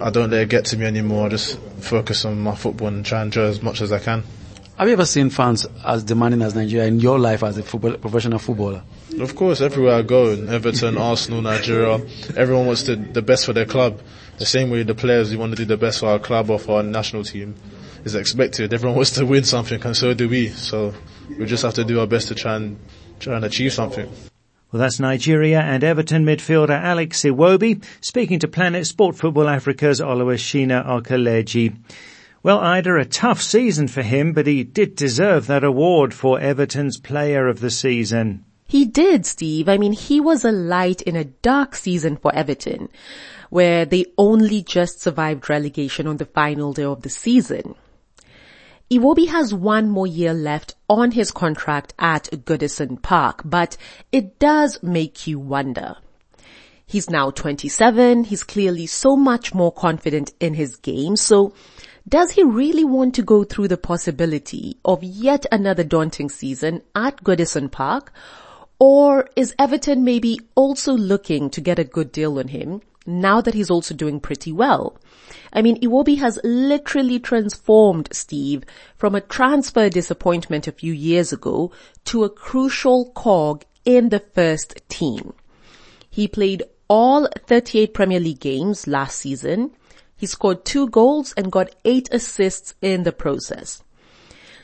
I 0.00 0.10
don't 0.10 0.30
let 0.30 0.42
it 0.42 0.48
get 0.48 0.64
to 0.66 0.76
me 0.76 0.86
anymore. 0.86 1.26
I 1.26 1.28
just 1.30 1.58
focus 1.80 2.24
on 2.24 2.40
my 2.40 2.54
football 2.54 2.88
and 2.88 3.04
try 3.04 3.20
and 3.20 3.28
enjoy 3.28 3.44
as 3.44 3.62
much 3.62 3.80
as 3.80 3.92
I 3.92 3.98
can. 3.98 4.22
Have 4.76 4.88
you 4.88 4.94
ever 4.94 5.06
seen 5.06 5.30
fans 5.30 5.66
as 5.84 6.02
demanding 6.02 6.42
as 6.42 6.56
Nigeria 6.56 6.88
in 6.88 6.98
your 6.98 7.16
life 7.16 7.44
as 7.44 7.56
a 7.56 7.62
football, 7.62 7.92
professional 7.96 8.40
footballer? 8.40 8.82
Of 9.20 9.36
course, 9.36 9.60
everywhere 9.60 9.94
I 9.94 10.02
go, 10.02 10.30
in 10.32 10.48
Everton, 10.48 10.98
Arsenal, 11.10 11.42
Nigeria, 11.42 12.04
everyone 12.36 12.66
wants 12.66 12.82
to, 12.84 12.96
the 12.96 13.22
best 13.22 13.46
for 13.46 13.52
their 13.52 13.66
club. 13.66 14.00
The 14.38 14.46
same 14.46 14.70
way 14.70 14.82
the 14.82 14.96
players, 14.96 15.30
we 15.30 15.36
want 15.36 15.52
to 15.52 15.56
do 15.56 15.64
the 15.64 15.76
best 15.76 16.00
for 16.00 16.06
our 16.06 16.18
club 16.18 16.50
or 16.50 16.58
for 16.58 16.78
our 16.78 16.82
national 16.82 17.22
team 17.22 17.54
is 18.04 18.16
expected. 18.16 18.74
Everyone 18.74 18.96
wants 18.96 19.12
to 19.12 19.24
win 19.24 19.44
something, 19.44 19.80
and 19.80 19.96
so 19.96 20.12
do 20.12 20.28
we. 20.28 20.48
So 20.48 20.92
we 21.38 21.46
just 21.46 21.62
have 21.62 21.74
to 21.74 21.84
do 21.84 22.00
our 22.00 22.08
best 22.08 22.26
to 22.28 22.34
try 22.34 22.56
and 22.56 22.76
try 23.20 23.36
and 23.36 23.44
achieve 23.44 23.72
something. 23.72 24.10
Well, 24.72 24.80
that's 24.80 24.98
Nigeria 24.98 25.60
and 25.60 25.84
Everton 25.84 26.24
midfielder 26.24 26.70
Alex 26.70 27.22
Iwobi 27.22 27.84
speaking 28.00 28.40
to 28.40 28.48
Planet 28.48 28.88
Sport 28.88 29.14
Football 29.14 29.48
Africa's 29.48 30.00
Oluwashina 30.00 30.84
Okeleji. 30.84 31.76
Well, 32.44 32.60
Ida, 32.60 32.96
a 32.96 33.06
tough 33.06 33.40
season 33.40 33.88
for 33.88 34.02
him, 34.02 34.34
but 34.34 34.46
he 34.46 34.64
did 34.64 34.96
deserve 34.96 35.46
that 35.46 35.64
award 35.64 36.12
for 36.12 36.38
Everton's 36.38 36.98
Player 36.98 37.48
of 37.48 37.60
the 37.60 37.70
Season. 37.70 38.44
He 38.68 38.84
did, 38.84 39.24
Steve. 39.24 39.66
I 39.66 39.78
mean, 39.78 39.94
he 39.94 40.20
was 40.20 40.44
a 40.44 40.52
light 40.52 41.00
in 41.00 41.16
a 41.16 41.24
dark 41.24 41.74
season 41.74 42.18
for 42.18 42.34
Everton, 42.34 42.90
where 43.48 43.86
they 43.86 44.04
only 44.18 44.62
just 44.62 45.00
survived 45.00 45.48
relegation 45.48 46.06
on 46.06 46.18
the 46.18 46.26
final 46.26 46.74
day 46.74 46.84
of 46.84 47.00
the 47.00 47.08
season. 47.08 47.76
Iwobi 48.90 49.28
has 49.28 49.54
one 49.54 49.88
more 49.88 50.06
year 50.06 50.34
left 50.34 50.74
on 50.86 51.12
his 51.12 51.30
contract 51.30 51.94
at 51.98 52.24
Goodison 52.44 53.00
Park, 53.00 53.40
but 53.46 53.78
it 54.12 54.38
does 54.38 54.82
make 54.82 55.26
you 55.26 55.38
wonder. 55.38 55.96
He's 56.84 57.08
now 57.08 57.30
27. 57.30 58.24
He's 58.24 58.42
clearly 58.44 58.86
so 58.86 59.16
much 59.16 59.54
more 59.54 59.72
confident 59.72 60.34
in 60.40 60.52
his 60.52 60.76
game. 60.76 61.16
So 61.16 61.54
does 62.08 62.32
he 62.32 62.42
really 62.42 62.84
want 62.84 63.14
to 63.14 63.22
go 63.22 63.44
through 63.44 63.68
the 63.68 63.78
possibility 63.78 64.78
of 64.84 65.02
yet 65.02 65.46
another 65.50 65.84
daunting 65.84 66.28
season 66.28 66.82
at 66.94 67.24
Goodison 67.24 67.70
Park? 67.70 68.12
Or 68.78 69.28
is 69.36 69.54
Everton 69.58 70.04
maybe 70.04 70.40
also 70.54 70.92
looking 70.92 71.48
to 71.50 71.60
get 71.60 71.78
a 71.78 71.84
good 71.84 72.12
deal 72.12 72.38
on 72.38 72.48
him 72.48 72.82
now 73.06 73.40
that 73.40 73.54
he's 73.54 73.70
also 73.70 73.94
doing 73.94 74.20
pretty 74.20 74.52
well? 74.52 74.98
I 75.52 75.62
mean, 75.62 75.80
Iwobi 75.80 76.18
has 76.18 76.38
literally 76.44 77.18
transformed 77.18 78.10
Steve 78.12 78.64
from 78.98 79.14
a 79.14 79.22
transfer 79.22 79.88
disappointment 79.88 80.66
a 80.66 80.72
few 80.72 80.92
years 80.92 81.32
ago 81.32 81.72
to 82.06 82.24
a 82.24 82.30
crucial 82.30 83.12
cog 83.12 83.64
in 83.86 84.10
the 84.10 84.20
first 84.20 84.78
team. 84.90 85.32
He 86.10 86.28
played 86.28 86.64
all 86.88 87.28
38 87.46 87.94
Premier 87.94 88.20
League 88.20 88.40
games 88.40 88.86
last 88.86 89.18
season. 89.18 89.70
He 90.16 90.26
scored 90.26 90.64
two 90.64 90.88
goals 90.88 91.34
and 91.36 91.52
got 91.52 91.74
eight 91.84 92.08
assists 92.12 92.74
in 92.80 93.02
the 93.02 93.12
process. 93.12 93.82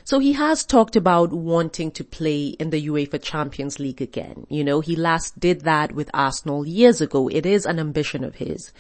So 0.05 0.19
he 0.19 0.33
has 0.33 0.65
talked 0.65 0.97
about 0.97 1.33
wanting 1.33 1.93
to 1.93 2.03
play 2.03 2.49
in 2.59 2.71
the 2.71 2.89
UEFA 2.89 3.23
Champions 3.23 3.79
League 3.79 4.03
again. 4.03 4.47
You 4.49 4.65
know, 4.65 4.81
he 4.81 4.97
last 4.97 5.39
did 5.39 5.61
that 5.61 5.93
with 5.93 6.11
Arsenal 6.13 6.67
years 6.67 7.01
ago. 7.01 7.29
It 7.29 7.47
is 7.47 7.65
an 7.65 7.79
ambition 7.79 8.25
of 8.25 8.35
his. 8.35 8.73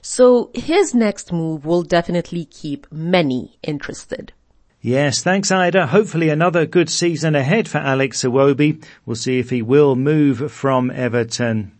So 0.00 0.50
his 0.54 0.94
next 0.94 1.32
move 1.32 1.64
will 1.64 1.82
definitely 1.82 2.44
keep 2.44 2.86
many 2.92 3.58
interested. 3.62 4.32
Yes, 4.80 5.24
thanks 5.24 5.50
Ida. 5.50 5.88
Hopefully 5.88 6.28
another 6.28 6.66
good 6.66 6.88
season 6.88 7.34
ahead 7.34 7.66
for 7.66 7.78
Alex 7.78 8.22
Iwobi. 8.22 8.84
We'll 9.04 9.16
see 9.16 9.40
if 9.40 9.50
he 9.50 9.62
will 9.62 9.96
move 9.96 10.52
from 10.52 10.92
Everton. 10.92 11.72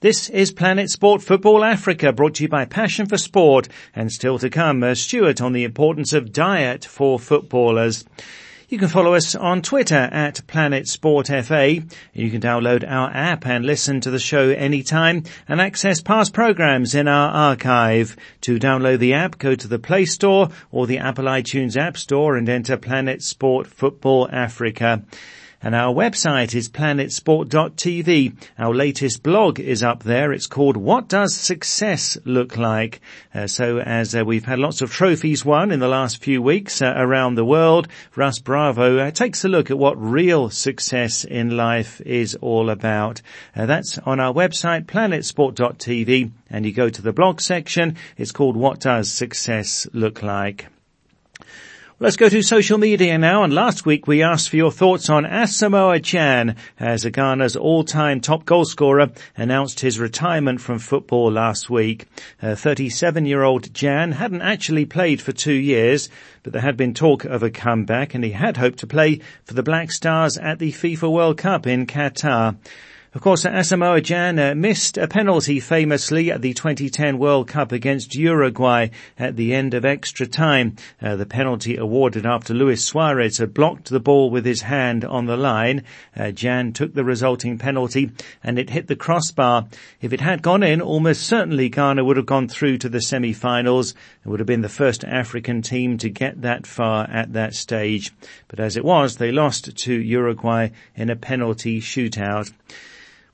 This 0.00 0.28
is 0.30 0.52
Planet 0.52 0.90
Sport 0.90 1.22
Football 1.22 1.64
Africa 1.64 2.12
brought 2.12 2.34
to 2.36 2.44
you 2.44 2.48
by 2.48 2.64
Passion 2.64 3.06
for 3.06 3.18
Sport 3.18 3.68
and 3.94 4.10
still 4.10 4.38
to 4.38 4.48
come, 4.48 4.82
uh, 4.82 4.94
Stuart 4.94 5.40
on 5.40 5.52
the 5.52 5.64
importance 5.64 6.12
of 6.12 6.32
diet 6.32 6.84
for 6.84 7.18
footballers. 7.18 8.04
You 8.70 8.78
can 8.78 8.86
follow 8.86 9.14
us 9.14 9.34
on 9.34 9.62
Twitter 9.62 10.08
at 10.12 10.46
Planet 10.46 10.86
Sport 10.86 11.26
FA. 11.26 11.82
You 12.12 12.30
can 12.30 12.40
download 12.40 12.88
our 12.88 13.10
app 13.10 13.44
and 13.44 13.66
listen 13.66 14.00
to 14.02 14.12
the 14.12 14.20
show 14.20 14.50
anytime 14.50 15.24
and 15.48 15.60
access 15.60 16.00
past 16.00 16.32
programs 16.32 16.94
in 16.94 17.08
our 17.08 17.32
archive. 17.32 18.14
To 18.42 18.60
download 18.60 19.00
the 19.00 19.14
app, 19.14 19.38
go 19.38 19.56
to 19.56 19.66
the 19.66 19.80
Play 19.80 20.04
Store 20.04 20.50
or 20.70 20.86
the 20.86 20.98
Apple 20.98 21.24
iTunes 21.24 21.76
App 21.76 21.96
Store 21.96 22.36
and 22.36 22.48
enter 22.48 22.76
Planet 22.76 23.22
Sport 23.22 23.66
Football 23.66 24.28
Africa. 24.30 25.02
And 25.62 25.74
our 25.74 25.92
website 25.92 26.54
is 26.54 26.70
planetsport.tv. 26.70 28.34
Our 28.58 28.74
latest 28.74 29.22
blog 29.22 29.60
is 29.60 29.82
up 29.82 30.02
there. 30.02 30.32
It's 30.32 30.46
called 30.46 30.78
What 30.78 31.06
Does 31.06 31.34
Success 31.34 32.16
Look 32.24 32.56
Like? 32.56 33.02
Uh, 33.34 33.46
so 33.46 33.78
as 33.78 34.14
uh, 34.14 34.24
we've 34.24 34.46
had 34.46 34.58
lots 34.58 34.80
of 34.80 34.90
trophies 34.90 35.44
won 35.44 35.70
in 35.70 35.78
the 35.78 35.86
last 35.86 36.22
few 36.22 36.40
weeks 36.40 36.80
uh, 36.80 36.94
around 36.96 37.34
the 37.34 37.44
world, 37.44 37.88
Russ 38.16 38.38
Bravo 38.38 38.98
uh, 38.98 39.10
takes 39.10 39.44
a 39.44 39.48
look 39.48 39.70
at 39.70 39.78
what 39.78 40.00
real 40.00 40.48
success 40.48 41.24
in 41.24 41.54
life 41.58 42.00
is 42.06 42.34
all 42.36 42.70
about. 42.70 43.20
Uh, 43.54 43.66
that's 43.66 43.98
on 43.98 44.18
our 44.18 44.32
website, 44.32 44.86
planetsport.tv, 44.86 46.30
and 46.48 46.64
you 46.64 46.72
go 46.72 46.88
to 46.88 47.02
the 47.02 47.12
blog 47.12 47.40
section. 47.42 47.96
It's 48.16 48.32
called 48.32 48.56
What 48.56 48.80
Does 48.80 49.10
Success 49.10 49.86
Look 49.92 50.22
Like? 50.22 50.68
Let's 52.02 52.16
go 52.16 52.30
to 52.30 52.40
social 52.40 52.78
media 52.78 53.18
now. 53.18 53.44
And 53.44 53.52
last 53.52 53.84
week 53.84 54.06
we 54.06 54.22
asked 54.22 54.48
for 54.48 54.56
your 54.56 54.72
thoughts 54.72 55.10
on 55.10 55.24
Asamoah 55.24 56.00
Gyan 56.00 56.56
as 56.78 57.04
Ghana's 57.04 57.56
all-time 57.56 58.22
top 58.22 58.46
goal 58.46 58.64
scorer 58.64 59.10
announced 59.36 59.80
his 59.80 60.00
retirement 60.00 60.62
from 60.62 60.78
football 60.78 61.30
last 61.30 61.68
week. 61.68 62.06
37-year-old 62.42 63.74
Gyan 63.74 64.14
hadn't 64.14 64.40
actually 64.40 64.86
played 64.86 65.20
for 65.20 65.32
two 65.32 65.52
years, 65.52 66.08
but 66.42 66.54
there 66.54 66.62
had 66.62 66.78
been 66.78 66.94
talk 66.94 67.26
of 67.26 67.42
a 67.42 67.50
comeback 67.50 68.14
and 68.14 68.24
he 68.24 68.30
had 68.30 68.56
hoped 68.56 68.78
to 68.78 68.86
play 68.86 69.20
for 69.44 69.52
the 69.52 69.62
Black 69.62 69.92
Stars 69.92 70.38
at 70.38 70.58
the 70.58 70.72
FIFA 70.72 71.12
World 71.12 71.36
Cup 71.36 71.66
in 71.66 71.86
Qatar. 71.86 72.56
Of 73.12 73.22
course, 73.22 73.42
Asamoah 73.44 74.02
Gyan 74.02 74.38
uh, 74.38 74.54
missed 74.54 74.96
a 74.96 75.08
penalty 75.08 75.58
famously 75.58 76.30
at 76.30 76.42
the 76.42 76.54
2010 76.54 77.18
World 77.18 77.48
Cup 77.48 77.72
against 77.72 78.14
Uruguay 78.14 78.90
at 79.18 79.34
the 79.34 79.52
end 79.52 79.74
of 79.74 79.84
extra 79.84 80.28
time. 80.28 80.76
Uh, 81.02 81.16
the 81.16 81.26
penalty 81.26 81.76
awarded 81.76 82.24
after 82.24 82.54
Luis 82.54 82.84
Suarez 82.84 83.38
had 83.38 83.52
blocked 83.52 83.90
the 83.90 83.98
ball 83.98 84.30
with 84.30 84.46
his 84.46 84.62
hand 84.62 85.04
on 85.04 85.26
the 85.26 85.36
line. 85.36 85.82
Uh, 86.16 86.26
Gyan 86.26 86.72
took 86.72 86.94
the 86.94 87.02
resulting 87.02 87.58
penalty 87.58 88.12
and 88.44 88.60
it 88.60 88.70
hit 88.70 88.86
the 88.86 88.94
crossbar. 88.94 89.66
If 90.00 90.12
it 90.12 90.20
had 90.20 90.40
gone 90.40 90.62
in, 90.62 90.80
almost 90.80 91.22
certainly 91.22 91.68
Ghana 91.68 92.04
would 92.04 92.16
have 92.16 92.26
gone 92.26 92.46
through 92.46 92.78
to 92.78 92.88
the 92.88 93.00
semi-finals. 93.00 93.90
It 94.24 94.28
would 94.28 94.38
have 94.38 94.46
been 94.46 94.62
the 94.62 94.68
first 94.68 95.02
African 95.02 95.62
team 95.62 95.98
to 95.98 96.08
get 96.08 96.42
that 96.42 96.64
far 96.64 97.10
at 97.10 97.32
that 97.32 97.54
stage. 97.54 98.12
But 98.46 98.60
as 98.60 98.76
it 98.76 98.84
was, 98.84 99.16
they 99.16 99.32
lost 99.32 99.76
to 99.76 99.92
Uruguay 99.92 100.68
in 100.94 101.10
a 101.10 101.16
penalty 101.16 101.80
shootout. 101.80 102.52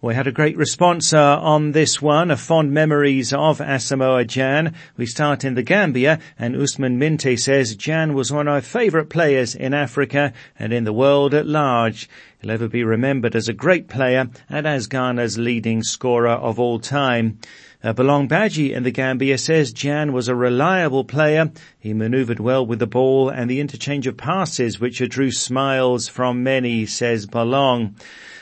We 0.02 0.14
had 0.14 0.26
a 0.26 0.32
great 0.32 0.58
response 0.58 1.14
uh, 1.14 1.40
on 1.40 1.72
this 1.72 2.02
one, 2.02 2.30
uh, 2.30 2.36
fond 2.36 2.70
memories 2.70 3.32
of 3.32 3.60
Asamoah 3.60 4.26
Gyan. 4.26 4.74
We 4.98 5.06
start 5.06 5.42
in 5.42 5.54
the 5.54 5.62
Gambia, 5.62 6.20
and 6.38 6.54
Usman 6.54 6.98
Minte 6.98 7.38
says 7.38 7.74
Gyan 7.74 8.12
was 8.12 8.30
one 8.30 8.46
of 8.46 8.52
my 8.52 8.60
favourite 8.60 9.08
players 9.08 9.54
in 9.54 9.72
Africa 9.72 10.34
and 10.58 10.74
in 10.74 10.84
the 10.84 10.92
world 10.92 11.32
at 11.32 11.46
large. 11.46 12.10
He'll 12.42 12.50
ever 12.50 12.68
be 12.68 12.84
remembered 12.84 13.34
as 13.34 13.48
a 13.48 13.54
great 13.54 13.88
player 13.88 14.28
and 14.50 14.66
as 14.66 14.86
Ghana's 14.86 15.38
leading 15.38 15.82
scorer 15.82 16.28
of 16.28 16.60
all 16.60 16.78
time. 16.78 17.38
Uh, 17.82 17.94
Belong 17.94 18.28
Badji 18.28 18.72
in 18.72 18.82
the 18.82 18.90
Gambia 18.90 19.38
says 19.38 19.72
Gyan 19.72 20.10
was 20.12 20.28
a 20.28 20.34
reliable 20.34 21.04
player. 21.04 21.50
He 21.78 21.94
manoeuvred 21.94 22.38
well 22.38 22.66
with 22.66 22.80
the 22.80 22.86
ball 22.86 23.30
and 23.30 23.48
the 23.48 23.60
interchange 23.60 24.06
of 24.06 24.18
passes 24.18 24.78
which 24.78 24.98
drew 25.08 25.30
smiles 25.30 26.06
from 26.06 26.42
many, 26.42 26.84
says 26.84 27.24
Belong. 27.24 27.96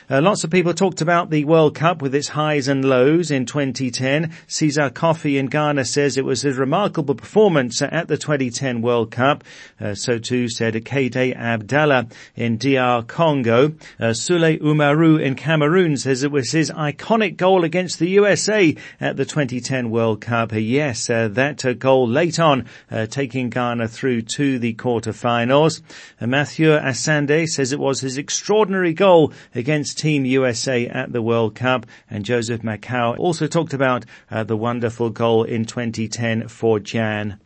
Uh, 0.07 0.21
lots 0.21 0.43
of 0.43 0.51
people 0.51 0.71
talked 0.71 1.01
about 1.01 1.31
the 1.31 1.45
World 1.45 1.73
Cup 1.73 1.99
with 1.99 2.13
its 2.13 2.27
highs 2.27 2.67
and 2.67 2.85
lows 2.85 3.31
in 3.31 3.47
2010. 3.47 4.31
Cesar 4.45 4.91
Coffey 4.91 5.39
in 5.39 5.47
Ghana 5.47 5.83
says 5.85 6.15
it 6.15 6.23
was 6.25 6.45
a 6.45 6.53
remarkable 6.53 7.15
performance 7.15 7.81
at 7.81 8.07
the 8.07 8.15
2010 8.15 8.83
World 8.83 9.09
Cup. 9.09 9.43
Uh, 9.81 9.95
so 9.95 10.19
too 10.19 10.47
said 10.47 10.75
Kade 10.75 11.35
Abdallah 11.35 12.07
in 12.35 12.57
DR 12.57 13.01
Congo. 13.07 13.69
Uh, 13.99 14.13
Sule 14.13 14.59
Umaru 14.59 15.19
in 15.19 15.33
Cameroon 15.33 15.97
says 15.97 16.21
it 16.21 16.31
was 16.31 16.51
his 16.51 16.69
iconic 16.69 17.35
goal 17.35 17.63
against 17.63 17.97
the 17.97 18.09
USA 18.09 18.75
at 19.01 19.17
the 19.17 19.25
2010 19.25 19.89
World 19.89 20.21
Cup. 20.21 20.53
Uh, 20.53 20.57
yes, 20.57 21.09
uh, 21.09 21.29
that 21.29 21.65
uh, 21.65 21.73
goal 21.73 22.07
late 22.07 22.39
on, 22.39 22.65
uh, 22.91 23.07
taking 23.07 23.49
Ghana 23.49 23.87
through 23.87 24.21
to 24.21 24.59
the 24.59 24.75
quarterfinals. 24.75 25.81
Matthew 26.21 26.67
Asande 26.69 27.47
says 27.47 27.71
it 27.71 27.79
was 27.79 28.01
his 28.01 28.19
extraordinary 28.19 28.93
goal 28.93 29.33
against 29.55 29.94
Team 29.95 30.25
USA 30.25 30.87
at 30.87 31.11
the 31.11 31.21
World 31.21 31.55
Cup. 31.55 31.85
And 32.09 32.23
Joseph 32.23 32.61
Macau 32.61 33.17
also 33.17 33.47
talked 33.47 33.73
about 33.73 34.05
uh, 34.29 34.43
the 34.43 34.57
wonderful 34.57 35.09
goal 35.09 35.43
in 35.43 35.65
2010 35.65 36.47
for 36.47 36.79
Gyan. 36.79 37.39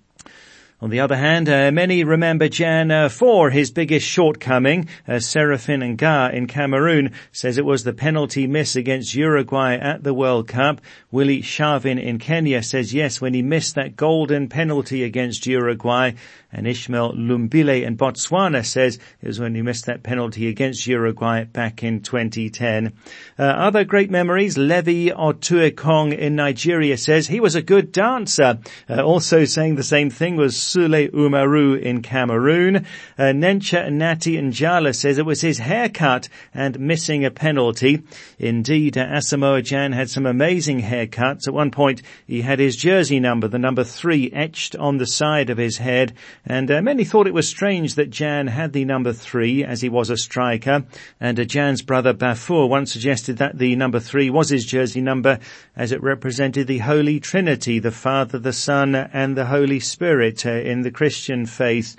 On 0.81 0.89
the 0.89 1.01
other 1.01 1.17
hand, 1.17 1.49
uh, 1.49 1.71
many 1.71 2.05
remember 2.05 2.47
Gyan 2.47 2.89
uh, 2.89 3.09
for 3.09 3.49
his 3.49 3.69
biggest 3.69 4.07
shortcoming. 4.07 4.87
Uh, 5.05 5.19
Seraphin 5.19 5.83
Nga 5.83 6.31
in 6.33 6.47
Cameroon 6.47 7.11
says 7.33 7.57
it 7.57 7.65
was 7.65 7.83
the 7.83 7.91
penalty 7.91 8.47
miss 8.47 8.77
against 8.77 9.13
Uruguay 9.13 9.75
at 9.75 10.03
the 10.03 10.13
World 10.13 10.47
Cup. 10.47 10.79
Willie 11.11 11.41
Shavin 11.41 12.01
in 12.01 12.17
Kenya 12.17 12.63
says 12.63 12.93
yes, 12.93 13.19
when 13.19 13.33
he 13.33 13.41
missed 13.41 13.75
that 13.75 13.97
golden 13.97 14.47
penalty 14.47 15.03
against 15.03 15.45
Uruguay. 15.45 16.13
And 16.51 16.67
Ishmael 16.67 17.13
Lumbile 17.13 17.83
in 17.83 17.95
Botswana 17.95 18.65
says 18.65 18.97
it 19.21 19.27
was 19.27 19.39
when 19.39 19.53
he 19.53 19.61
missed 19.61 19.85
that 19.85 20.01
penalty 20.01 20.47
against 20.47 20.87
Uruguay 20.87 21.43
back 21.43 21.83
in 21.83 22.01
2010. 22.01 22.93
Uh, 23.37 23.43
other 23.43 23.83
great 23.83 24.09
memories, 24.09 24.57
Levi 24.57 25.13
Otuekong 25.13 26.17
in 26.17 26.35
Nigeria 26.35 26.97
says 26.97 27.27
he 27.27 27.39
was 27.39 27.53
a 27.53 27.61
good 27.61 27.91
dancer. 27.91 28.57
Uh, 28.89 29.03
also 29.03 29.45
saying 29.45 29.75
the 29.75 29.83
same 29.83 30.09
thing 30.09 30.37
was 30.37 30.55
Sule 30.55 31.11
Umaru 31.11 31.79
in 31.79 32.01
Cameroon. 32.01 32.77
Uh, 33.17 33.23
Nencha 33.25 33.91
Nati 33.91 34.35
Njala 34.37 34.95
says 34.95 35.19
it 35.19 35.25
was 35.27 35.41
his 35.41 35.59
haircut 35.59 36.29
and 36.51 36.79
missing 36.79 37.25
a 37.25 37.31
penalty. 37.31 38.01
Indeed, 38.39 38.97
uh, 38.97 39.05
Asamoah 39.05 39.61
Gyan 39.61 39.93
had 39.93 40.09
some 40.09 40.25
amazing 40.25 40.81
haircuts. 40.81 41.47
At 41.47 41.53
one 41.53 41.69
point, 41.69 42.01
he 42.25 42.41
had 42.41 42.57
his 42.57 42.75
jersey 42.75 43.19
number, 43.19 43.47
the 43.47 43.59
number 43.59 43.83
three, 43.83 44.31
etched 44.31 44.75
on 44.75 44.97
the 44.97 45.05
side 45.05 45.51
of 45.51 45.59
his 45.59 45.77
head 45.77 46.13
and 46.45 46.71
uh, 46.71 46.81
many 46.81 47.03
thought 47.03 47.27
it 47.27 47.33
was 47.33 47.47
strange 47.47 47.95
that 47.95 48.09
Gyan 48.09 48.49
had 48.49 48.73
the 48.73 48.85
number 48.85 49.13
three 49.13 49.63
as 49.63 49.81
he 49.81 49.89
was 49.89 50.09
a 50.09 50.17
striker. 50.17 50.85
And 51.19 51.39
uh, 51.39 51.43
Gyan's 51.43 51.81
brother 51.81 52.13
Bafour 52.13 52.67
once 52.69 52.91
suggested 52.91 53.37
that 53.37 53.57
the 53.57 53.75
number 53.75 53.99
three 53.99 54.29
was 54.29 54.49
his 54.49 54.65
jersey 54.65 55.01
number 55.01 55.39
as 55.75 55.91
it 55.91 56.01
represented 56.01 56.67
the 56.67 56.79
Holy 56.79 57.19
Trinity, 57.19 57.79
the 57.79 57.91
Father, 57.91 58.39
the 58.39 58.53
Son 58.53 58.95
and 58.95 59.35
the 59.35 59.45
Holy 59.45 59.79
Spirit 59.79 60.45
uh, 60.45 60.51
in 60.51 60.81
the 60.81 60.91
Christian 60.91 61.45
faith. 61.45 61.95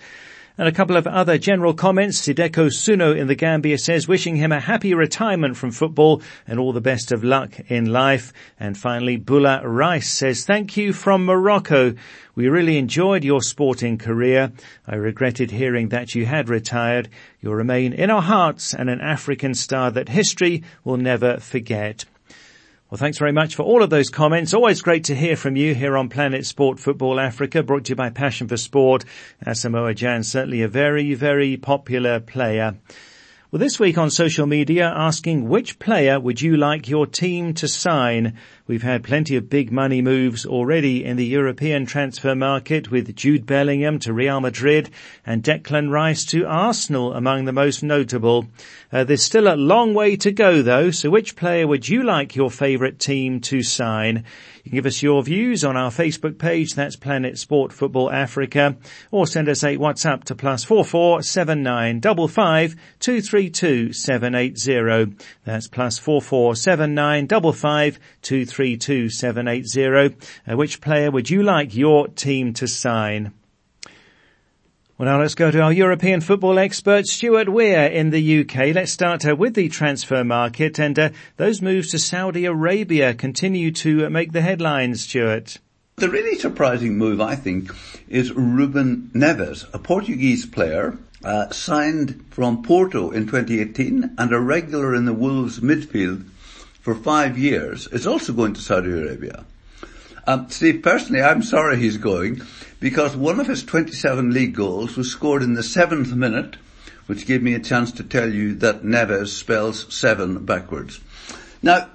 And 0.61 0.69
a 0.69 0.73
couple 0.73 0.99
of 0.99 1.07
other 1.07 1.38
general 1.38 1.73
comments. 1.73 2.21
Sideko 2.21 2.67
Suno 2.67 3.17
in 3.17 3.29
the 3.29 3.35
Gambia 3.35 3.79
says, 3.79 4.07
wishing 4.07 4.37
him 4.37 4.52
a 4.52 4.61
happy 4.61 4.93
retirement 4.93 5.57
from 5.57 5.71
football 5.71 6.21
and 6.47 6.61
all 6.61 6.75
the 6.75 6.83
best 6.83 7.12
of 7.12 7.25
luck 7.25 7.59
in 7.71 7.87
life. 7.87 8.35
And 8.59 8.76
finally, 8.76 9.17
Bula 9.17 9.67
Rice 9.67 10.12
says, 10.12 10.45
thank 10.45 10.76
you 10.76 10.93
from 10.93 11.25
Morocco. 11.25 11.95
We 12.35 12.50
really 12.50 12.76
enjoyed 12.76 13.25
your 13.25 13.40
sporting 13.40 13.97
career. 13.97 14.52
I 14.87 14.97
regretted 14.97 15.50
hearing 15.50 15.88
that 15.88 16.14
you 16.14 16.26
had 16.26 16.50
retired. 16.50 17.09
You'll 17.40 17.55
remain 17.55 17.95
in 17.95 18.11
our 18.11 18.21
hearts 18.21 18.75
and 18.75 18.90
an 18.90 19.01
African 19.01 19.55
star 19.55 19.90
that 19.92 20.11
history 20.11 20.62
will 20.85 20.99
never 20.99 21.38
forget. 21.38 22.05
Well, 22.90 22.98
thanks 22.98 23.18
very 23.18 23.31
much 23.31 23.55
for 23.55 23.62
all 23.62 23.85
of 23.85 23.90
those 23.90 24.11
comments. 24.11 24.53
Always 24.53 24.83
great 24.83 25.05
to 25.05 25.14
hear 25.14 25.37
from 25.37 25.55
you 25.55 25.76
here 25.76 25.96
on 25.96 26.09
Planet 26.09 26.44
Sport 26.44 26.81
Football 26.81 27.20
Africa, 27.20 27.62
brought 27.62 27.85
to 27.85 27.90
you 27.90 27.94
by 27.94 28.11
Passion 28.11 28.48
for 28.48 28.57
Sport. 28.57 29.05
Asamoah 29.46 29.94
Gyan, 29.94 30.24
certainly 30.24 30.62
a 30.62 30.66
very, 30.68 31.14
very 31.14 31.57
popular 31.57 32.18
player. 32.18 32.79
Well, 33.53 33.61
this 33.61 33.79
week 33.79 33.96
on 33.96 34.11
social 34.11 34.44
media, 34.44 34.92
asking 34.92 35.48
which 35.48 35.79
player 35.79 36.18
would 36.18 36.42
you 36.42 36.57
like 36.57 36.88
your 36.88 37.07
team 37.07 37.55
to 37.55 37.68
sign? 37.68 38.37
We've 38.70 38.85
had 38.85 39.02
plenty 39.02 39.35
of 39.35 39.50
big 39.50 39.72
money 39.72 40.00
moves 40.00 40.46
already 40.46 41.04
in 41.04 41.16
the 41.16 41.26
European 41.26 41.87
transfer 41.87 42.37
market 42.37 42.88
with 42.88 43.16
Jude 43.16 43.44
Bellingham 43.44 43.98
to 43.98 44.12
Real 44.12 44.40
Madrid 44.40 44.90
and 45.26 45.42
Declan 45.42 45.90
Rice 45.90 46.24
to 46.26 46.46
Arsenal 46.46 47.12
among 47.12 47.46
the 47.46 47.52
most 47.52 47.83
notable. 47.83 48.46
Uh, 48.92 49.02
there's 49.02 49.24
still 49.24 49.52
a 49.52 49.56
long 49.56 49.92
way 49.92 50.14
to 50.18 50.30
go 50.30 50.62
though, 50.62 50.92
so 50.92 51.11
which 51.11 51.35
player 51.35 51.66
would 51.66 51.88
you 51.88 52.04
like 52.04 52.37
your 52.37 52.48
favourite 52.48 53.00
team 53.00 53.40
to 53.40 53.61
sign? 53.64 54.24
You 54.62 54.70
can 54.70 54.76
give 54.76 54.87
us 54.87 55.02
your 55.02 55.22
views 55.22 55.64
on 55.64 55.76
our 55.76 55.90
Facebook 55.90 56.38
page, 56.38 56.74
that's 56.74 56.94
Planet 56.94 57.38
Sport 57.38 57.72
Football 57.72 58.11
Africa, 58.12 58.76
or 59.11 59.26
send 59.26 59.48
us 59.48 59.64
a 59.64 59.78
WhatsApp 59.78 60.24
to 60.24 60.35
plus 60.35 60.64
four 60.64 60.85
four 60.85 61.22
seven 61.22 61.62
nine 61.62 61.98
double 61.98 62.28
five 62.28 62.76
two 63.00 63.22
three 63.22 63.48
two 63.48 63.92
seven 63.92 64.35
eight 64.35 64.59
zero. 64.59 65.06
That's 65.44 65.66
plus 65.66 65.98
four 65.98 66.20
four 66.20 66.54
seven 66.54 66.94
nine 66.94 67.26
double 67.26 67.54
five 67.54 67.98
two 68.20 68.44
three 68.44 68.60
two 68.77 69.09
seven 69.09 69.49
eight 69.49 69.66
zero. 69.66 70.11
Uh, 70.46 70.57
which 70.57 70.81
player 70.81 71.11
would 71.11 71.31
you 71.31 71.42
like 71.42 71.75
your 71.75 72.09
team 72.09 72.53
to 72.55 72.66
sign? 72.66 73.33
Well, 75.01 75.09
now 75.09 75.18
let's 75.18 75.35
go 75.35 75.51
to 75.51 75.62
our 75.62 75.73
European 75.73 76.20
football 76.20 76.59
expert, 76.59 77.07
Stuart 77.07 77.49
Weir 77.49 77.87
in 77.87 78.11
the 78.11 78.40
UK. 78.40 78.75
Let's 78.75 78.92
start 78.92 79.27
uh, 79.27 79.35
with 79.35 79.55
the 79.55 79.70
transfer 79.70 80.23
market 80.25 80.79
and 80.79 80.99
uh, 80.99 81.09
those 81.38 81.62
moves 81.62 81.90
to 81.92 81.99
Saudi 81.99 82.44
Arabia 82.44 83.14
continue 83.14 83.70
to 83.73 84.05
uh, 84.05 84.11
make 84.11 84.33
the 84.33 84.42
headlines, 84.42 85.01
Stuart. 85.01 85.57
The 85.96 86.11
really 86.11 86.38
surprising 86.38 86.99
move, 86.99 87.18
I 87.18 87.35
think, 87.35 87.73
is 88.09 88.33
Ruben 88.33 89.11
Neves, 89.14 89.64
a 89.73 89.79
Portuguese 89.79 90.44
player 90.44 90.99
uh, 91.25 91.49
signed 91.49 92.25
from 92.31 92.62
Porto 92.62 93.11
in 93.11 93.27
2018 93.27 94.16
and 94.18 94.33
a 94.33 94.38
regular 94.38 94.94
in 94.94 95.07
the 95.07 95.14
Wolves 95.14 95.61
midfield 95.61 96.27
for 96.90 97.00
five 97.00 97.38
years. 97.38 97.87
Is 97.88 98.05
also 98.05 98.33
going 98.33 98.55
to 98.55 98.61
Saudi 98.61 98.90
Arabia. 98.90 99.44
Um, 100.26 100.50
Steve, 100.50 100.83
personally, 100.83 101.22
I'm 101.22 101.42
sorry 101.42 101.76
he's 101.76 101.98
going 101.98 102.42
because 102.81 103.16
one 103.16 103.38
of 103.38 103.46
his 103.46 103.62
27 103.62 104.33
league 104.33 104.57
goals 104.57 104.96
was 104.96 105.11
scored 105.11 105.44
in 105.44 105.55
the 105.55 105.62
seventh 105.62 106.12
minute, 106.12 106.57
which 107.07 107.26
gave 107.26 107.44
me 107.44 107.55
a 107.55 107.61
chance 107.61 107.92
to 107.92 108.03
tell 108.03 108.33
you 108.33 108.57
that 108.57 108.83
Neves 108.83 109.29
spells 109.29 109.94
seven 109.94 110.44
backwards. 110.44 111.00
Now, 111.62 111.88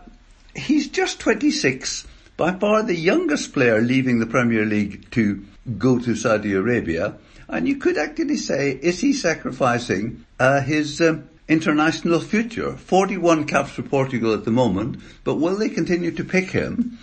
he's 0.56 0.88
just 0.88 1.20
26, 1.20 2.08
by 2.38 2.54
far 2.54 2.82
the 2.82 2.96
youngest 2.96 3.52
player 3.52 3.82
leaving 3.82 4.20
the 4.20 4.26
Premier 4.26 4.66
League 4.66 5.12
to 5.12 5.44
go 5.78 6.00
to 6.00 6.16
Saudi 6.16 6.54
Arabia, 6.54 7.16
and 7.50 7.68
you 7.68 7.76
could 7.78 7.98
actually 7.98 8.38
say, 8.38 8.72
is 8.72 9.02
he 9.02 9.12
sacrificing 9.12 10.26
uh, 10.40 10.62
his 10.62 11.02
um, 11.02 11.28
international 11.48 12.20
future? 12.20 12.74
41 12.74 13.46
caps 13.46 13.72
for 13.72 13.84
Portugal 13.84 14.34
at 14.34 14.46
the 14.46 14.52
moment, 14.52 15.02
but 15.24 15.36
will 15.36 15.56
they 15.56 15.70
continue 15.70 16.12
to 16.12 16.24
pick 16.24 16.52
him 16.52 16.98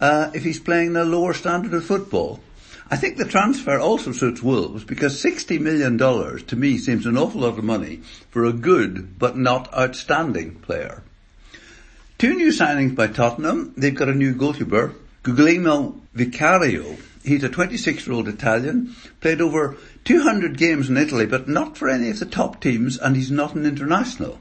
uh, 0.00 0.30
if 0.34 0.44
he's 0.44 0.60
playing 0.60 0.96
a 0.96 1.04
lower 1.04 1.34
standard 1.34 1.74
of 1.74 1.84
football? 1.84 2.40
I 2.90 2.96
think 2.96 3.16
the 3.16 3.24
transfer 3.24 3.78
also 3.78 4.12
suits 4.12 4.42
Wolves 4.42 4.84
because 4.84 5.22
$60 5.22 5.58
million 5.60 5.96
to 5.96 6.56
me 6.56 6.76
seems 6.76 7.06
an 7.06 7.16
awful 7.16 7.40
lot 7.40 7.56
of 7.56 7.64
money 7.64 8.02
for 8.30 8.44
a 8.44 8.52
good 8.52 9.18
but 9.18 9.36
not 9.36 9.72
outstanding 9.72 10.56
player. 10.56 11.02
Two 12.18 12.34
new 12.34 12.52
signings 12.52 12.94
by 12.94 13.06
Tottenham. 13.06 13.72
They've 13.78 13.94
got 13.94 14.10
a 14.10 14.14
new 14.14 14.34
goalkeeper, 14.34 14.94
Guglielmo 15.22 16.02
Vicario. 16.14 16.96
He's 17.24 17.44
a 17.44 17.48
26 17.48 18.06
year 18.06 18.14
old 18.14 18.28
Italian, 18.28 18.94
played 19.20 19.40
over 19.40 19.76
200 20.04 20.58
games 20.58 20.88
in 20.88 20.96
Italy 20.96 21.26
but 21.26 21.48
not 21.48 21.76
for 21.76 21.88
any 21.88 22.10
of 22.10 22.18
the 22.18 22.26
top 22.26 22.60
teams 22.60 22.98
and 22.98 23.16
he's 23.16 23.30
not 23.30 23.54
an 23.54 23.64
international. 23.64 24.38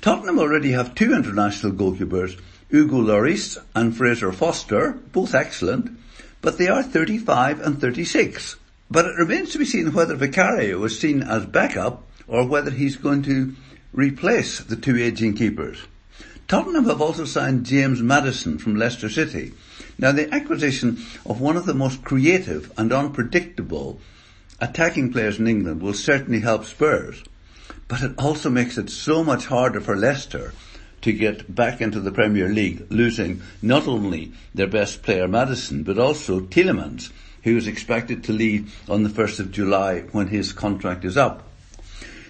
Tottenham 0.00 0.38
already 0.38 0.72
have 0.72 0.94
two 0.94 1.14
international 1.14 1.72
goalkeepers, 1.72 2.38
Hugo 2.70 3.00
Lloris 3.00 3.58
and 3.74 3.96
Fraser 3.96 4.32
Forster, 4.32 4.92
both 5.12 5.34
excellent 5.34 5.98
but 6.40 6.58
they 6.58 6.68
are 6.68 6.82
35 6.82 7.60
and 7.60 7.80
36. 7.80 8.56
But 8.90 9.06
it 9.06 9.16
remains 9.18 9.50
to 9.50 9.58
be 9.58 9.64
seen 9.64 9.92
whether 9.92 10.14
Vicario 10.14 10.82
is 10.84 10.98
seen 10.98 11.22
as 11.22 11.44
backup 11.44 12.04
or 12.28 12.46
whether 12.46 12.70
he's 12.70 12.96
going 12.96 13.22
to 13.24 13.54
replace 13.92 14.60
the 14.60 14.76
two 14.76 14.96
aging 14.96 15.34
keepers. 15.34 15.78
Tottenham 16.46 16.84
have 16.84 17.02
also 17.02 17.24
signed 17.24 17.66
James 17.66 18.00
Maddison 18.00 18.58
from 18.58 18.76
Leicester 18.76 19.08
City. 19.08 19.54
Now 19.98 20.12
the 20.12 20.32
acquisition 20.32 21.04
of 21.24 21.40
one 21.40 21.56
of 21.56 21.66
the 21.66 21.74
most 21.74 22.04
creative 22.04 22.70
and 22.78 22.92
unpredictable 22.92 24.00
attacking 24.60 25.12
players 25.12 25.38
in 25.38 25.46
England 25.46 25.82
will 25.82 25.94
certainly 25.94 26.40
help 26.40 26.64
Spurs. 26.64 27.22
But 27.88 28.02
it 28.02 28.12
also 28.18 28.50
makes 28.50 28.78
it 28.78 28.90
so 28.90 29.22
much 29.22 29.46
harder 29.46 29.80
for 29.80 29.96
Leicester 29.96 30.52
to 31.02 31.12
get 31.12 31.54
back 31.54 31.80
into 31.80 32.00
the 32.00 32.10
Premier 32.10 32.48
League, 32.48 32.86
losing 32.90 33.42
not 33.62 33.86
only 33.86 34.32
their 34.54 34.66
best 34.66 35.02
player 35.02 35.28
Maddison, 35.28 35.84
but 35.84 35.98
also 35.98 36.40
Tielemans, 36.40 37.10
who 37.44 37.56
is 37.56 37.68
expected 37.68 38.24
to 38.24 38.32
leave 38.32 38.74
on 38.88 39.04
the 39.04 39.08
1st 39.08 39.40
of 39.40 39.52
July 39.52 40.00
when 40.12 40.26
his 40.26 40.52
contract 40.52 41.04
is 41.04 41.16
up. 41.16 41.44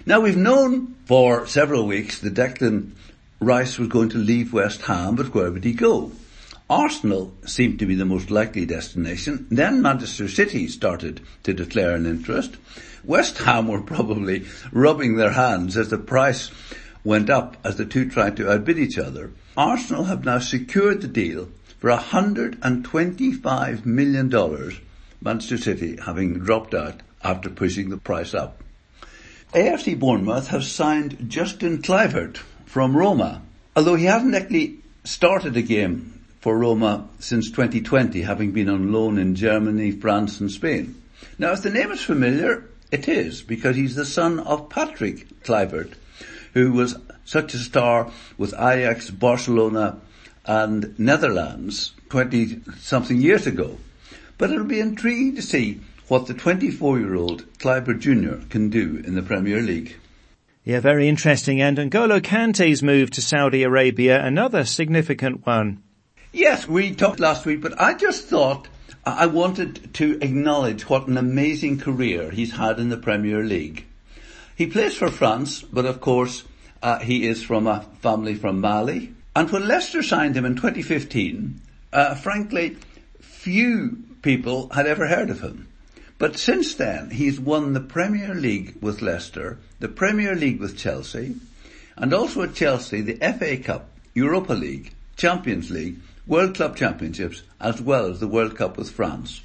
Now 0.05 0.19
we've 0.19 0.37
known 0.37 0.95
for 1.05 1.47
several 1.47 1.87
weeks 1.87 2.19
that 2.19 2.35
Declan 2.35 2.91
Rice 3.39 3.79
was 3.79 3.87
going 3.87 4.09
to 4.09 4.17
leave 4.17 4.53
West 4.53 4.83
Ham, 4.83 5.15
but 5.15 5.33
where 5.33 5.51
would 5.51 5.63
he 5.63 5.73
go? 5.73 6.11
Arsenal 6.69 7.33
seemed 7.45 7.79
to 7.79 7.85
be 7.85 7.95
the 7.95 8.03
most 8.03 8.29
likely 8.29 8.65
destination. 8.65 9.47
Then 9.49 9.81
Manchester 9.81 10.27
City 10.27 10.67
started 10.67 11.21
to 11.43 11.53
declare 11.53 11.95
an 11.95 12.05
interest. 12.05 12.57
West 13.05 13.37
Ham 13.37 13.69
were 13.69 13.81
probably 13.81 14.45
rubbing 14.73 15.15
their 15.15 15.31
hands 15.31 15.77
as 15.77 15.89
the 15.89 15.97
price 15.97 16.51
went 17.05 17.29
up 17.29 17.55
as 17.63 17.77
the 17.77 17.85
two 17.85 18.09
tried 18.09 18.35
to 18.35 18.51
outbid 18.51 18.77
each 18.77 18.97
other. 18.97 19.31
Arsenal 19.55 20.03
have 20.05 20.25
now 20.25 20.39
secured 20.39 21.01
the 21.01 21.07
deal 21.07 21.47
for 21.79 21.89
$125 21.89 23.85
million, 23.85 24.73
Manchester 25.21 25.57
City 25.57 25.97
having 26.05 26.39
dropped 26.39 26.73
out 26.73 27.01
after 27.23 27.49
pushing 27.49 27.89
the 27.89 27.97
price 27.97 28.33
up. 28.33 28.61
AFC 29.53 29.97
Bournemouth 29.97 30.47
have 30.49 30.65
signed 30.65 31.29
Justin 31.29 31.81
Kluivert 31.81 32.37
from 32.65 32.97
Roma. 32.97 33.41
Although 33.75 33.95
he 33.95 34.05
hasn't 34.05 34.35
actually 34.35 34.79
started 35.05 35.55
a 35.55 35.61
game 35.61 36.16
for 36.39 36.57
Roma 36.57 37.07
since 37.19 37.49
2020, 37.51 38.21
having 38.21 38.51
been 38.51 38.69
on 38.69 38.91
loan 38.91 39.17
in 39.17 39.35
Germany, 39.35 39.91
France 39.91 40.39
and 40.39 40.51
Spain. 40.51 41.01
Now 41.37 41.53
if 41.53 41.63
the 41.63 41.69
name 41.69 41.91
is 41.91 42.01
familiar, 42.01 42.65
it 42.91 43.07
is, 43.07 43.41
because 43.41 43.75
he's 43.75 43.95
the 43.95 44.05
son 44.05 44.39
of 44.39 44.69
Patrick 44.69 45.27
Kluivert, 45.43 45.93
who 46.53 46.71
was 46.71 46.95
such 47.25 47.53
a 47.53 47.57
star 47.57 48.11
with 48.37 48.53
Ajax, 48.53 49.09
Barcelona 49.09 49.99
and 50.45 50.97
Netherlands 50.97 51.93
20 52.09 52.61
something 52.79 53.17
years 53.17 53.45
ago. 53.45 53.77
But 54.37 54.51
it'll 54.51 54.65
be 54.65 54.79
intriguing 54.79 55.35
to 55.35 55.41
see 55.41 55.81
what 56.07 56.27
the 56.27 56.33
24 56.33 56.99
year 56.99 57.15
old 57.15 57.45
Kluivert 57.57 57.99
Jr. 57.99 58.47
can 58.49 58.69
do 58.69 59.03
in 59.05 59.15
the 59.15 59.21
Premier 59.21 59.61
League. 59.61 59.97
Yeah, 60.63 60.79
very 60.79 61.07
interesting. 61.07 61.61
And 61.61 61.77
N'Golo 61.77 62.21
Kante's 62.21 62.83
move 62.83 63.09
to 63.11 63.21
Saudi 63.21 63.63
Arabia, 63.63 64.23
another 64.23 64.65
significant 64.65 65.45
one. 65.45 65.81
Yes, 66.37 66.67
we 66.67 66.93
talked 66.93 67.19
last 67.19 67.47
week, 67.47 67.61
but 67.61 67.81
I 67.81 67.95
just 67.95 68.27
thought 68.27 68.67
I 69.03 69.25
wanted 69.25 69.91
to 69.95 70.19
acknowledge 70.21 70.87
what 70.87 71.07
an 71.07 71.17
amazing 71.17 71.79
career 71.79 72.29
he's 72.29 72.51
had 72.51 72.79
in 72.79 72.89
the 72.89 72.95
Premier 72.95 73.43
League. 73.43 73.87
He 74.55 74.67
plays 74.67 74.95
for 74.95 75.09
France, 75.09 75.63
but 75.63 75.87
of 75.87 75.99
course, 75.99 76.43
uh, 76.83 76.99
he 76.99 77.27
is 77.27 77.41
from 77.41 77.65
a 77.65 77.87
family 78.03 78.35
from 78.35 78.61
Mali. 78.61 79.15
And 79.35 79.49
when 79.49 79.67
Leicester 79.67 80.03
signed 80.03 80.37
him 80.37 80.45
in 80.45 80.55
2015, 80.55 81.59
uh, 81.91 82.13
frankly, 82.13 82.77
few 83.19 84.03
people 84.21 84.69
had 84.69 84.85
ever 84.85 85.07
heard 85.07 85.31
of 85.31 85.41
him. 85.41 85.67
But 86.19 86.37
since 86.37 86.75
then, 86.75 87.09
he's 87.09 87.39
won 87.39 87.73
the 87.73 87.79
Premier 87.79 88.35
League 88.35 88.75
with 88.79 89.01
Leicester, 89.01 89.57
the 89.79 89.89
Premier 89.89 90.35
League 90.35 90.59
with 90.59 90.77
Chelsea, 90.77 91.33
and 91.95 92.13
also 92.13 92.43
at 92.43 92.53
Chelsea, 92.53 93.01
the 93.01 93.15
FA 93.39 93.57
Cup, 93.57 93.89
Europa 94.13 94.53
League, 94.53 94.93
Champions 95.15 95.71
League, 95.71 95.97
World 96.27 96.55
Club 96.55 96.75
Championships, 96.75 97.43
as 97.59 97.81
well 97.81 98.05
as 98.07 98.19
the 98.19 98.27
World 98.27 98.57
Cup 98.57 98.77
with 98.77 98.91
France. 98.91 99.41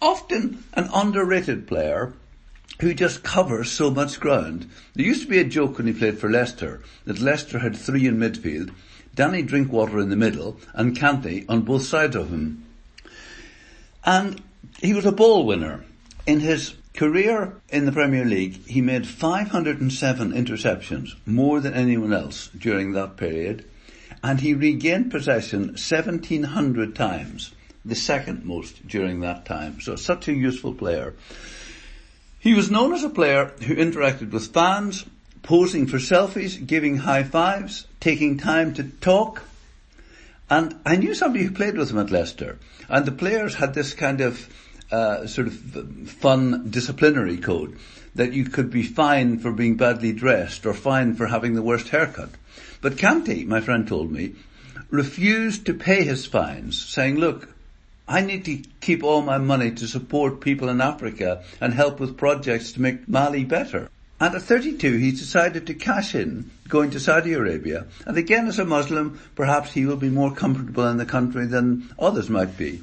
Often 0.00 0.64
an 0.74 0.88
underrated 0.92 1.66
player 1.68 2.12
who 2.80 2.92
just 2.92 3.22
covers 3.22 3.70
so 3.70 3.90
much 3.90 4.20
ground. 4.20 4.68
There 4.94 5.06
used 5.06 5.22
to 5.22 5.28
be 5.28 5.38
a 5.38 5.44
joke 5.44 5.78
when 5.78 5.86
he 5.86 5.92
played 5.92 6.18
for 6.18 6.30
Leicester 6.30 6.82
that 7.04 7.20
Leicester 7.20 7.60
had 7.60 7.76
three 7.76 8.06
in 8.06 8.18
midfield, 8.18 8.72
Danny 9.14 9.42
Drinkwater 9.42 9.98
in 10.00 10.10
the 10.10 10.16
middle, 10.16 10.60
and 10.74 10.96
Kante 10.96 11.44
on 11.48 11.62
both 11.62 11.82
sides 11.82 12.16
of 12.16 12.30
him. 12.30 12.64
And 14.04 14.42
he 14.80 14.94
was 14.94 15.06
a 15.06 15.12
ball 15.12 15.44
winner. 15.46 15.84
In 16.26 16.40
his 16.40 16.74
career 16.94 17.60
in 17.68 17.86
the 17.86 17.92
Premier 17.92 18.24
League, 18.24 18.66
he 18.66 18.80
made 18.80 19.06
507 19.06 20.32
interceptions, 20.32 21.14
more 21.26 21.60
than 21.60 21.74
anyone 21.74 22.12
else 22.12 22.48
during 22.48 22.92
that 22.92 23.16
period, 23.16 23.64
and 24.22 24.40
he 24.40 24.54
regained 24.54 25.10
possession 25.10 25.68
1700 25.68 26.94
times, 26.94 27.52
the 27.84 27.94
second 27.94 28.44
most 28.44 28.86
during 28.86 29.20
that 29.20 29.44
time. 29.44 29.80
So 29.80 29.96
such 29.96 30.28
a 30.28 30.32
useful 30.32 30.74
player. 30.74 31.14
He 32.40 32.54
was 32.54 32.70
known 32.70 32.94
as 32.94 33.04
a 33.04 33.10
player 33.10 33.52
who 33.66 33.74
interacted 33.74 34.30
with 34.30 34.52
fans, 34.52 35.04
posing 35.42 35.86
for 35.86 35.98
selfies, 35.98 36.64
giving 36.64 36.98
high 36.98 37.24
fives, 37.24 37.86
taking 38.00 38.38
time 38.38 38.74
to 38.74 38.84
talk. 38.84 39.42
And 40.50 40.76
I 40.86 40.96
knew 40.96 41.14
somebody 41.14 41.44
who 41.44 41.50
played 41.50 41.76
with 41.76 41.90
him 41.90 41.98
at 41.98 42.10
Leicester, 42.10 42.58
and 42.88 43.04
the 43.04 43.12
players 43.12 43.54
had 43.54 43.74
this 43.74 43.92
kind 43.94 44.20
of 44.20 44.48
uh, 44.90 45.26
sort 45.26 45.46
of 45.46 45.54
fun 46.08 46.70
disciplinary 46.70 47.36
code 47.36 47.78
that 48.14 48.32
you 48.32 48.44
could 48.44 48.70
be 48.70 48.82
fined 48.82 49.42
for 49.42 49.52
being 49.52 49.76
badly 49.76 50.12
dressed 50.12 50.64
or 50.64 50.74
fined 50.74 51.16
for 51.16 51.26
having 51.26 51.54
the 51.54 51.62
worst 51.62 51.88
haircut. 51.90 52.30
But 52.80 52.96
Kante, 52.96 53.46
my 53.46 53.60
friend 53.60 53.86
told 53.86 54.12
me, 54.12 54.34
refused 54.90 55.66
to 55.66 55.74
pay 55.74 56.04
his 56.04 56.26
fines, 56.26 56.80
saying, 56.80 57.16
look, 57.16 57.48
I 58.06 58.22
need 58.22 58.44
to 58.46 58.62
keep 58.80 59.04
all 59.04 59.20
my 59.20 59.38
money 59.38 59.70
to 59.72 59.86
support 59.86 60.40
people 60.40 60.68
in 60.68 60.80
Africa 60.80 61.42
and 61.60 61.74
help 61.74 62.00
with 62.00 62.16
projects 62.16 62.72
to 62.72 62.80
make 62.80 63.08
Mali 63.08 63.44
better. 63.44 63.90
And 64.20 64.34
at 64.34 64.42
32, 64.42 64.96
he 64.96 65.10
decided 65.10 65.66
to 65.66 65.74
cash 65.74 66.14
in, 66.14 66.50
going 66.68 66.90
to 66.90 67.00
Saudi 67.00 67.34
Arabia. 67.34 67.86
And 68.06 68.16
again, 68.16 68.48
as 68.48 68.58
a 68.58 68.64
Muslim, 68.64 69.20
perhaps 69.36 69.72
he 69.72 69.86
will 69.86 69.96
be 69.96 70.08
more 70.08 70.34
comfortable 70.34 70.86
in 70.88 70.96
the 70.96 71.06
country 71.06 71.46
than 71.46 71.90
others 71.98 72.30
might 72.30 72.56
be. 72.56 72.82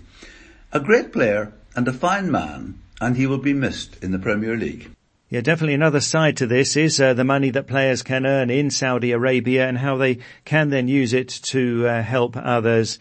A 0.72 0.80
great 0.80 1.12
player, 1.12 1.52
and 1.76 1.88
a 1.88 1.94
fine 1.94 2.32
man, 2.32 2.80
and 3.02 3.18
he 3.18 3.28
will 3.28 3.40
be 3.40 3.54
missed 3.54 4.02
in 4.02 4.12
the 4.12 4.20
Premier 4.20 4.56
League. 4.56 4.90
Yeah, 5.28 5.42
definitely 5.42 5.74
another 5.74 6.02
side 6.02 6.38
to 6.38 6.46
this 6.46 6.78
is 6.78 7.02
uh, 7.02 7.16
the 7.16 7.24
money 7.24 7.50
that 7.50 7.66
players 7.66 8.04
can 8.04 8.28
earn 8.28 8.52
in 8.52 8.70
Saudi 8.70 9.12
Arabia 9.12 9.68
and 9.68 9.76
how 9.76 9.98
they 9.98 10.20
can 10.46 10.70
then 10.70 10.88
use 10.88 11.14
it 11.14 11.30
to 11.46 11.88
uh, 11.88 12.04
help 12.04 12.38
others. 12.38 13.00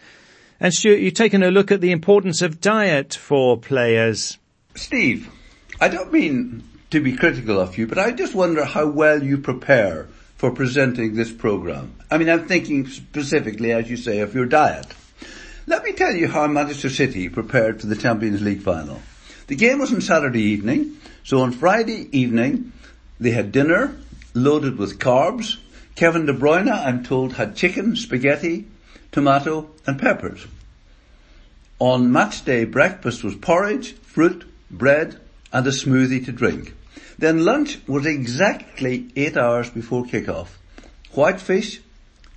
And 0.59 0.73
Stuart, 0.73 1.01
you've 1.01 1.13
taken 1.13 1.43
a 1.43 1.51
look 1.51 1.71
at 1.71 1.81
the 1.81 1.91
importance 1.91 2.41
of 2.41 2.59
diet 2.59 3.13
for 3.13 3.57
players. 3.57 4.39
Steve, 4.73 5.29
I 5.79 5.87
don't 5.87 6.11
mean 6.11 6.63
to 6.89 6.99
be 6.99 7.15
critical 7.15 7.59
of 7.59 7.77
you, 7.77 7.85
but 7.85 7.99
I 7.99 8.11
just 8.11 8.33
wonder 8.33 8.65
how 8.65 8.87
well 8.87 9.21
you 9.21 9.37
prepare 9.37 10.07
for 10.35 10.49
presenting 10.49 11.13
this 11.13 11.31
program. 11.31 11.95
I 12.09 12.17
mean, 12.17 12.29
I'm 12.29 12.47
thinking 12.47 12.87
specifically, 12.87 13.71
as 13.71 13.87
you 13.87 13.97
say, 13.97 14.19
of 14.19 14.33
your 14.33 14.45
diet. 14.45 14.87
Let 15.67 15.83
me 15.83 15.93
tell 15.93 16.15
you 16.15 16.27
how 16.27 16.47
Manchester 16.47 16.89
City 16.89 17.29
prepared 17.29 17.81
for 17.81 17.87
the 17.87 17.95
Champions 17.95 18.41
League 18.41 18.61
final. 18.61 19.01
The 19.47 19.55
game 19.55 19.79
was 19.79 19.93
on 19.93 20.01
Saturday 20.01 20.41
evening, 20.41 20.97
so 21.25 21.41
on 21.41 21.51
Friday 21.51 22.07
evening 22.17 22.71
they 23.19 23.31
had 23.31 23.51
dinner 23.51 23.97
loaded 24.35 24.77
with 24.77 24.99
carbs. 24.99 25.57
Kevin 25.95 26.27
De 26.27 26.33
Bruyne, 26.33 26.71
I'm 26.71 27.03
told, 27.03 27.33
had 27.33 27.55
chicken, 27.55 27.95
spaghetti, 27.95 28.67
tomato 29.11 29.69
and 29.87 29.99
peppers. 29.99 30.45
On 31.79 32.11
match 32.11 32.45
day 32.45 32.63
breakfast 32.65 33.23
was 33.23 33.35
porridge, 33.35 33.93
fruit, 33.93 34.45
bread 34.69 35.19
and 35.51 35.65
a 35.65 35.71
smoothie 35.71 36.23
to 36.25 36.31
drink. 36.31 36.73
Then 37.17 37.43
lunch 37.43 37.79
was 37.87 38.05
exactly 38.05 39.09
eight 39.15 39.35
hours 39.35 39.71
before 39.71 40.05
kick-off. 40.05 40.59
White 41.13 41.41
fish, 41.41 41.81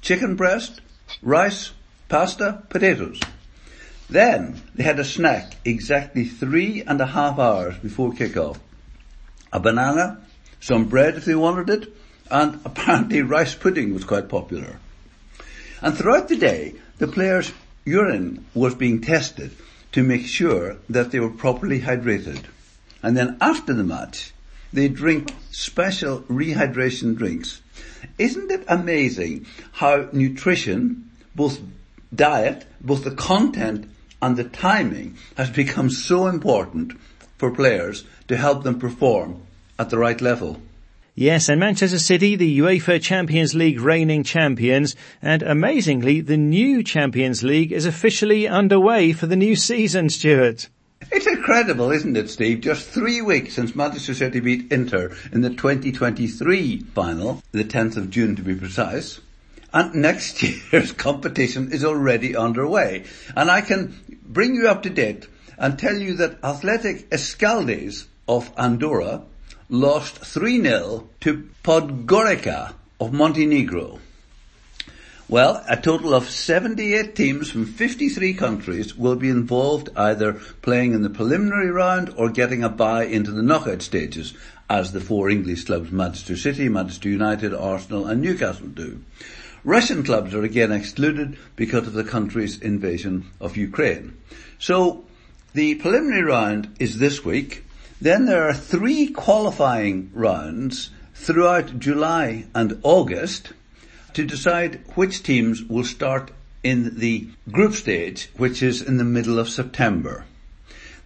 chicken 0.00 0.34
breast, 0.34 0.80
rice, 1.20 1.72
pasta, 2.08 2.62
potatoes. 2.70 3.20
Then 4.08 4.62
they 4.74 4.84
had 4.84 4.98
a 4.98 5.04
snack 5.04 5.52
exactly 5.66 6.24
three 6.24 6.82
and 6.86 7.00
a 7.02 7.06
half 7.06 7.38
hours 7.38 7.76
before 7.78 8.12
kick-off. 8.12 8.58
A 9.52 9.60
banana, 9.60 10.20
some 10.60 10.86
bread 10.86 11.16
if 11.16 11.24
they 11.24 11.34
wanted 11.34 11.70
it, 11.70 11.92
and 12.30 12.60
apparently 12.64 13.22
rice 13.36 13.54
pudding 13.54 13.94
was 13.94 14.04
quite 14.04 14.28
popular. 14.28 14.78
And 15.80 15.96
throughout 15.96 16.28
the 16.28 16.36
day, 16.36 16.74
the 16.98 17.08
players' 17.08 17.52
urine 17.84 18.44
was 18.54 18.74
being 18.74 19.00
tested 19.00 19.52
to 19.92 20.02
make 20.02 20.26
sure 20.26 20.76
that 20.88 21.10
they 21.10 21.20
were 21.20 21.30
properly 21.30 21.80
hydrated. 21.80 22.44
And 23.02 23.16
then 23.16 23.38
after 23.40 23.72
the 23.72 23.84
match, 23.84 24.32
they 24.72 24.88
drink 24.88 25.32
special 25.50 26.20
rehydration 26.22 27.16
drinks. 27.16 27.62
Isn't 28.18 28.50
it 28.50 28.64
amazing 28.68 29.46
how 29.72 30.08
nutrition, 30.12 31.10
both 31.34 31.60
diet, 32.14 32.66
both 32.80 33.04
the 33.04 33.14
content 33.14 33.88
and 34.20 34.36
the 34.36 34.44
timing 34.44 35.16
has 35.36 35.50
become 35.50 35.90
so 35.90 36.26
important 36.26 36.92
for 37.38 37.50
players 37.50 38.04
to 38.26 38.36
help 38.36 38.64
them 38.64 38.78
perform 38.78 39.40
at 39.78 39.90
the 39.90 39.98
right 39.98 40.20
level. 40.20 40.60
Yes, 41.14 41.48
and 41.48 41.58
Manchester 41.58 41.98
City, 41.98 42.36
the 42.36 42.60
UEFA 42.60 43.02
Champions 43.02 43.52
League 43.52 43.80
reigning 43.80 44.22
champions, 44.22 44.94
and 45.20 45.42
amazingly, 45.42 46.20
the 46.20 46.36
new 46.36 46.84
Champions 46.84 47.42
League 47.42 47.72
is 47.72 47.86
officially 47.86 48.46
underway 48.46 49.12
for 49.12 49.26
the 49.26 49.34
new 49.34 49.56
season, 49.56 50.10
Stuart. 50.10 50.68
It's 51.10 51.26
incredible, 51.26 51.90
isn't 51.90 52.16
it, 52.16 52.30
Steve? 52.30 52.60
Just 52.60 52.88
three 52.88 53.20
weeks 53.20 53.54
since 53.54 53.74
Manchester 53.74 54.14
City 54.14 54.38
beat 54.38 54.70
Inter 54.70 55.16
in 55.32 55.40
the 55.40 55.50
2023 55.50 56.80
final, 56.94 57.42
the 57.50 57.64
10th 57.64 57.96
of 57.96 58.10
June 58.10 58.36
to 58.36 58.42
be 58.42 58.54
precise. 58.54 59.20
And 59.72 59.94
next 59.96 60.42
year's 60.72 60.92
competition 60.92 61.72
is 61.72 61.84
already 61.84 62.36
underway. 62.36 63.04
And 63.34 63.50
I 63.50 63.62
can 63.62 64.20
bring 64.24 64.54
you 64.54 64.68
up 64.68 64.84
to 64.84 64.90
date 64.90 65.26
and 65.58 65.78
tell 65.78 65.96
you 65.96 66.14
that 66.14 66.42
Athletic 66.42 67.10
Escaldes 67.10 68.06
of 68.26 68.52
Andorra 68.56 69.22
lost 69.68 70.20
3-0 70.20 71.06
to 71.20 71.50
Podgorica 71.62 72.74
of 73.00 73.12
Montenegro. 73.12 73.98
Well, 75.28 75.62
a 75.68 75.76
total 75.76 76.14
of 76.14 76.30
78 76.30 77.14
teams 77.14 77.50
from 77.50 77.66
53 77.66 78.32
countries 78.32 78.96
will 78.96 79.16
be 79.16 79.28
involved 79.28 79.90
either 79.94 80.34
playing 80.62 80.94
in 80.94 81.02
the 81.02 81.10
preliminary 81.10 81.70
round 81.70 82.14
or 82.16 82.30
getting 82.30 82.64
a 82.64 82.70
bye 82.70 83.04
into 83.04 83.30
the 83.30 83.42
knockout 83.42 83.82
stages, 83.82 84.32
as 84.70 84.92
the 84.92 85.02
four 85.02 85.28
English 85.28 85.64
clubs 85.64 85.90
Manchester 85.90 86.34
City, 86.34 86.70
Manchester 86.70 87.10
United, 87.10 87.52
Arsenal 87.52 88.06
and 88.06 88.22
Newcastle 88.22 88.68
do. 88.68 89.02
Russian 89.64 90.02
clubs 90.02 90.32
are 90.34 90.44
again 90.44 90.72
excluded 90.72 91.36
because 91.56 91.86
of 91.86 91.92
the 91.92 92.04
country's 92.04 92.58
invasion 92.60 93.30
of 93.38 93.58
Ukraine. 93.58 94.16
So, 94.58 95.04
the 95.58 95.74
preliminary 95.74 96.22
round 96.22 96.72
is 96.78 97.00
this 97.00 97.24
week, 97.24 97.64
then 98.00 98.26
there 98.26 98.48
are 98.48 98.54
three 98.54 99.08
qualifying 99.08 100.08
rounds 100.14 100.90
throughout 101.14 101.80
July 101.80 102.44
and 102.54 102.78
August 102.84 103.52
to 104.14 104.24
decide 104.24 104.80
which 104.94 105.24
teams 105.24 105.64
will 105.64 105.82
start 105.82 106.30
in 106.62 107.00
the 107.00 107.26
group 107.50 107.74
stage, 107.74 108.30
which 108.36 108.62
is 108.62 108.80
in 108.80 108.98
the 108.98 109.04
middle 109.04 109.36
of 109.36 109.48
September. 109.48 110.24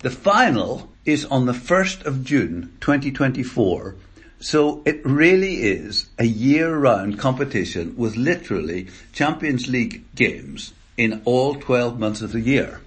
The 0.00 0.10
final 0.10 0.92
is 1.06 1.24
on 1.24 1.46
the 1.46 1.54
1st 1.54 2.04
of 2.04 2.22
June 2.22 2.76
2024, 2.82 3.94
so 4.38 4.82
it 4.84 5.00
really 5.06 5.62
is 5.62 6.10
a 6.18 6.26
year-round 6.26 7.18
competition 7.18 7.94
with 7.96 8.16
literally 8.16 8.88
Champions 9.14 9.66
League 9.66 10.04
games 10.14 10.74
in 10.98 11.22
all 11.24 11.54
12 11.54 11.98
months 11.98 12.20
of 12.20 12.32
the 12.32 12.40
year. 12.40 12.82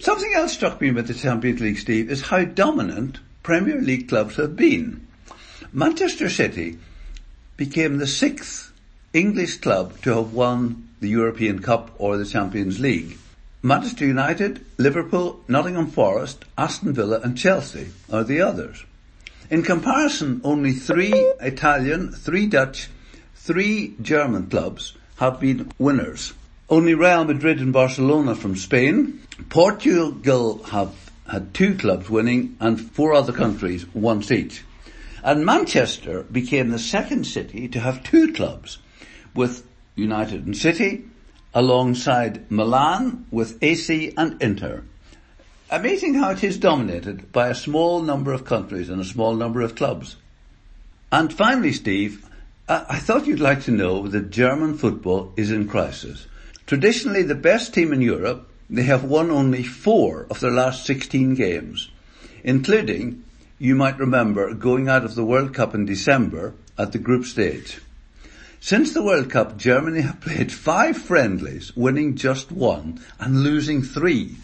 Something 0.00 0.32
else 0.34 0.52
struck 0.52 0.80
me 0.80 0.88
about 0.88 1.06
the 1.06 1.14
Champions 1.14 1.60
League, 1.60 1.78
Steve, 1.78 2.10
is 2.10 2.22
how 2.22 2.44
dominant 2.44 3.20
Premier 3.44 3.80
League 3.80 4.08
clubs 4.08 4.36
have 4.36 4.56
been. 4.56 5.06
Manchester 5.72 6.28
City 6.28 6.78
became 7.56 7.98
the 7.98 8.06
sixth 8.06 8.72
English 9.12 9.58
club 9.58 10.00
to 10.02 10.16
have 10.16 10.32
won 10.32 10.88
the 10.98 11.08
European 11.08 11.60
Cup 11.60 11.94
or 11.98 12.16
the 12.16 12.26
Champions 12.26 12.80
League. 12.80 13.18
Manchester 13.62 14.04
United, 14.04 14.66
Liverpool, 14.78 15.40
Nottingham 15.46 15.86
Forest, 15.86 16.44
Aston 16.58 16.92
Villa 16.92 17.20
and 17.20 17.38
Chelsea 17.38 17.88
are 18.12 18.24
the 18.24 18.40
others. 18.40 18.84
In 19.48 19.62
comparison, 19.62 20.40
only 20.42 20.72
three 20.72 21.12
Italian, 21.40 22.10
three 22.10 22.46
Dutch, 22.46 22.88
three 23.36 23.94
German 24.02 24.48
clubs 24.48 24.96
have 25.18 25.38
been 25.38 25.70
winners. 25.78 26.32
Only 26.70 26.94
Real 26.94 27.24
Madrid 27.24 27.60
and 27.60 27.74
Barcelona 27.74 28.34
from 28.34 28.56
Spain. 28.56 29.20
Portugal 29.50 30.62
have 30.64 30.94
had 31.30 31.52
two 31.52 31.76
clubs 31.76 32.08
winning 32.08 32.56
and 32.58 32.80
four 32.80 33.12
other 33.12 33.32
countries 33.32 33.84
once 33.94 34.30
each. 34.30 34.64
And 35.22 35.44
Manchester 35.44 36.22
became 36.22 36.70
the 36.70 36.78
second 36.78 37.26
city 37.26 37.68
to 37.68 37.80
have 37.80 38.02
two 38.02 38.32
clubs 38.32 38.78
with 39.34 39.66
United 39.94 40.46
and 40.46 40.56
City 40.56 41.04
alongside 41.52 42.50
Milan 42.50 43.26
with 43.30 43.62
AC 43.62 44.14
and 44.16 44.40
Inter. 44.40 44.84
Amazing 45.70 46.14
how 46.14 46.30
it 46.30 46.42
is 46.42 46.56
dominated 46.56 47.30
by 47.30 47.48
a 47.48 47.54
small 47.54 48.00
number 48.00 48.32
of 48.32 48.46
countries 48.46 48.88
and 48.88 49.02
a 49.02 49.04
small 49.04 49.34
number 49.34 49.60
of 49.60 49.74
clubs. 49.74 50.16
And 51.12 51.32
finally, 51.32 51.72
Steve, 51.72 52.26
I 52.66 52.98
thought 52.98 53.26
you'd 53.26 53.38
like 53.38 53.64
to 53.64 53.70
know 53.70 54.08
that 54.08 54.30
German 54.30 54.78
football 54.78 55.32
is 55.36 55.50
in 55.50 55.68
crisis. 55.68 56.26
Traditionally 56.66 57.22
the 57.22 57.34
best 57.34 57.74
team 57.74 57.92
in 57.92 58.00
Europe, 58.00 58.48
they 58.70 58.84
have 58.84 59.04
won 59.04 59.30
only 59.30 59.62
four 59.62 60.26
of 60.30 60.40
their 60.40 60.50
last 60.50 60.86
16 60.86 61.34
games, 61.34 61.90
including, 62.42 63.22
you 63.58 63.74
might 63.74 63.98
remember, 63.98 64.54
going 64.54 64.88
out 64.88 65.04
of 65.04 65.14
the 65.14 65.24
World 65.24 65.52
Cup 65.52 65.74
in 65.74 65.84
December 65.84 66.54
at 66.78 66.92
the 66.92 66.98
group 66.98 67.26
stage. 67.26 67.80
Since 68.60 68.94
the 68.94 69.02
World 69.02 69.28
Cup, 69.28 69.58
Germany 69.58 70.00
have 70.00 70.22
played 70.22 70.50
five 70.50 70.96
friendlies, 70.96 71.76
winning 71.76 72.16
just 72.16 72.50
one 72.50 72.98
and 73.20 73.42
losing 73.42 73.82
three. 73.82 74.36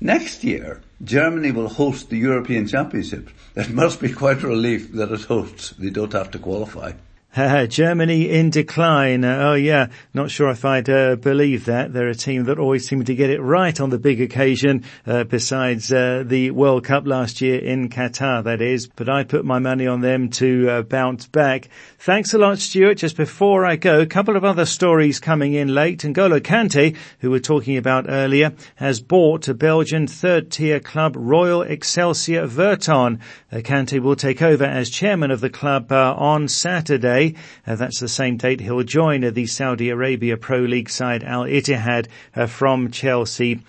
Next 0.00 0.42
year, 0.42 0.80
Germany 1.04 1.52
will 1.52 1.68
host 1.68 2.08
the 2.08 2.16
European 2.16 2.66
Championships. 2.66 3.30
It 3.54 3.68
must 3.68 4.00
be 4.00 4.10
quite 4.10 4.42
a 4.42 4.48
relief 4.48 4.92
that 4.92 5.12
as 5.12 5.24
hosts 5.24 5.74
they 5.78 5.90
don't 5.90 6.14
have 6.14 6.30
to 6.30 6.38
qualify. 6.38 6.92
Germany 7.36 8.30
in 8.30 8.48
decline. 8.48 9.22
Uh, 9.22 9.50
oh 9.50 9.54
yeah, 9.54 9.88
not 10.14 10.30
sure 10.30 10.48
if 10.48 10.64
I'd 10.64 10.88
uh, 10.88 11.16
believe 11.16 11.66
that. 11.66 11.92
They're 11.92 12.08
a 12.08 12.14
team 12.14 12.44
that 12.44 12.58
always 12.58 12.88
seem 12.88 13.04
to 13.04 13.14
get 13.14 13.28
it 13.28 13.42
right 13.42 13.78
on 13.78 13.90
the 13.90 13.98
big 13.98 14.22
occasion, 14.22 14.84
uh, 15.06 15.24
besides 15.24 15.92
uh, 15.92 16.24
the 16.24 16.50
World 16.52 16.84
Cup 16.84 17.06
last 17.06 17.42
year 17.42 17.58
in 17.58 17.90
Qatar, 17.90 18.42
that 18.44 18.62
is. 18.62 18.86
But 18.86 19.10
I 19.10 19.24
put 19.24 19.44
my 19.44 19.58
money 19.58 19.86
on 19.86 20.00
them 20.00 20.30
to 20.30 20.70
uh, 20.70 20.82
bounce 20.82 21.26
back. 21.26 21.68
Thanks 21.98 22.32
a 22.32 22.38
lot, 22.38 22.58
Stuart. 22.58 22.94
Just 22.94 23.18
before 23.18 23.66
I 23.66 23.76
go, 23.76 24.00
a 24.00 24.06
couple 24.06 24.36
of 24.36 24.44
other 24.44 24.64
stories 24.64 25.20
coming 25.20 25.52
in 25.52 25.74
late. 25.74 25.98
N'Golo 25.98 26.40
Kante, 26.40 26.96
who 27.18 27.28
we 27.28 27.36
were 27.36 27.40
talking 27.40 27.76
about 27.76 28.06
earlier, 28.08 28.54
has 28.76 29.02
bought 29.02 29.46
a 29.48 29.54
Belgian 29.54 30.06
third-tier 30.06 30.80
club, 30.80 31.14
Royal 31.18 31.60
Excelsior 31.60 32.46
Virton. 32.46 33.20
Uh, 33.52 33.56
Kante 33.56 34.00
will 34.00 34.16
take 34.16 34.40
over 34.40 34.64
as 34.64 34.88
chairman 34.88 35.30
of 35.30 35.42
the 35.42 35.50
club 35.50 35.92
on 35.92 36.48
Saturday. 36.48 37.25
Uh, 37.66 37.74
that's 37.74 37.98
the 37.98 38.08
same 38.08 38.36
date 38.36 38.60
he'll 38.60 38.82
join 38.82 39.22
the 39.22 39.46
Saudi 39.46 39.88
Arabia 39.90 40.36
Pro 40.36 40.60
League 40.60 40.90
side 40.90 41.24
Al 41.24 41.44
Ittihad 41.44 42.06
uh, 42.34 42.46
from 42.46 42.90
Chelsea. 42.90 43.60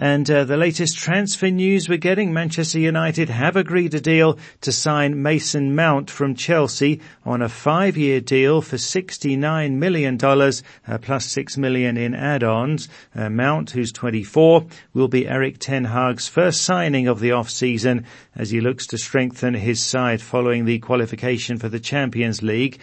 And 0.00 0.30
uh, 0.30 0.44
the 0.44 0.56
latest 0.56 0.96
transfer 0.96 1.50
news 1.50 1.88
we're 1.88 1.98
getting, 1.98 2.32
Manchester 2.32 2.78
United 2.78 3.30
have 3.30 3.56
agreed 3.56 3.94
a 3.94 4.00
deal 4.00 4.38
to 4.60 4.70
sign 4.70 5.22
Mason 5.22 5.74
Mount 5.74 6.08
from 6.08 6.36
Chelsea 6.36 7.00
on 7.24 7.42
a 7.42 7.48
five-year 7.48 8.20
deal 8.20 8.62
for 8.62 8.76
$69 8.76 9.72
million, 9.72 10.14
uh, 10.14 10.98
plus 10.98 11.34
$6 11.34 11.58
million 11.58 11.96
in 11.96 12.14
add-ons. 12.14 12.88
Uh, 13.12 13.28
Mount, 13.28 13.70
who's 13.70 13.90
24, 13.90 14.66
will 14.94 15.08
be 15.08 15.26
Erik 15.26 15.58
Ten 15.58 15.86
Hag's 15.86 16.28
first 16.28 16.62
signing 16.62 17.08
of 17.08 17.18
the 17.18 17.32
off-season 17.32 18.06
as 18.36 18.50
he 18.50 18.60
looks 18.60 18.86
to 18.86 18.98
strengthen 18.98 19.54
his 19.54 19.82
side 19.82 20.22
following 20.22 20.64
the 20.64 20.78
qualification 20.78 21.58
for 21.58 21.68
the 21.68 21.80
Champions 21.80 22.40
League. 22.40 22.78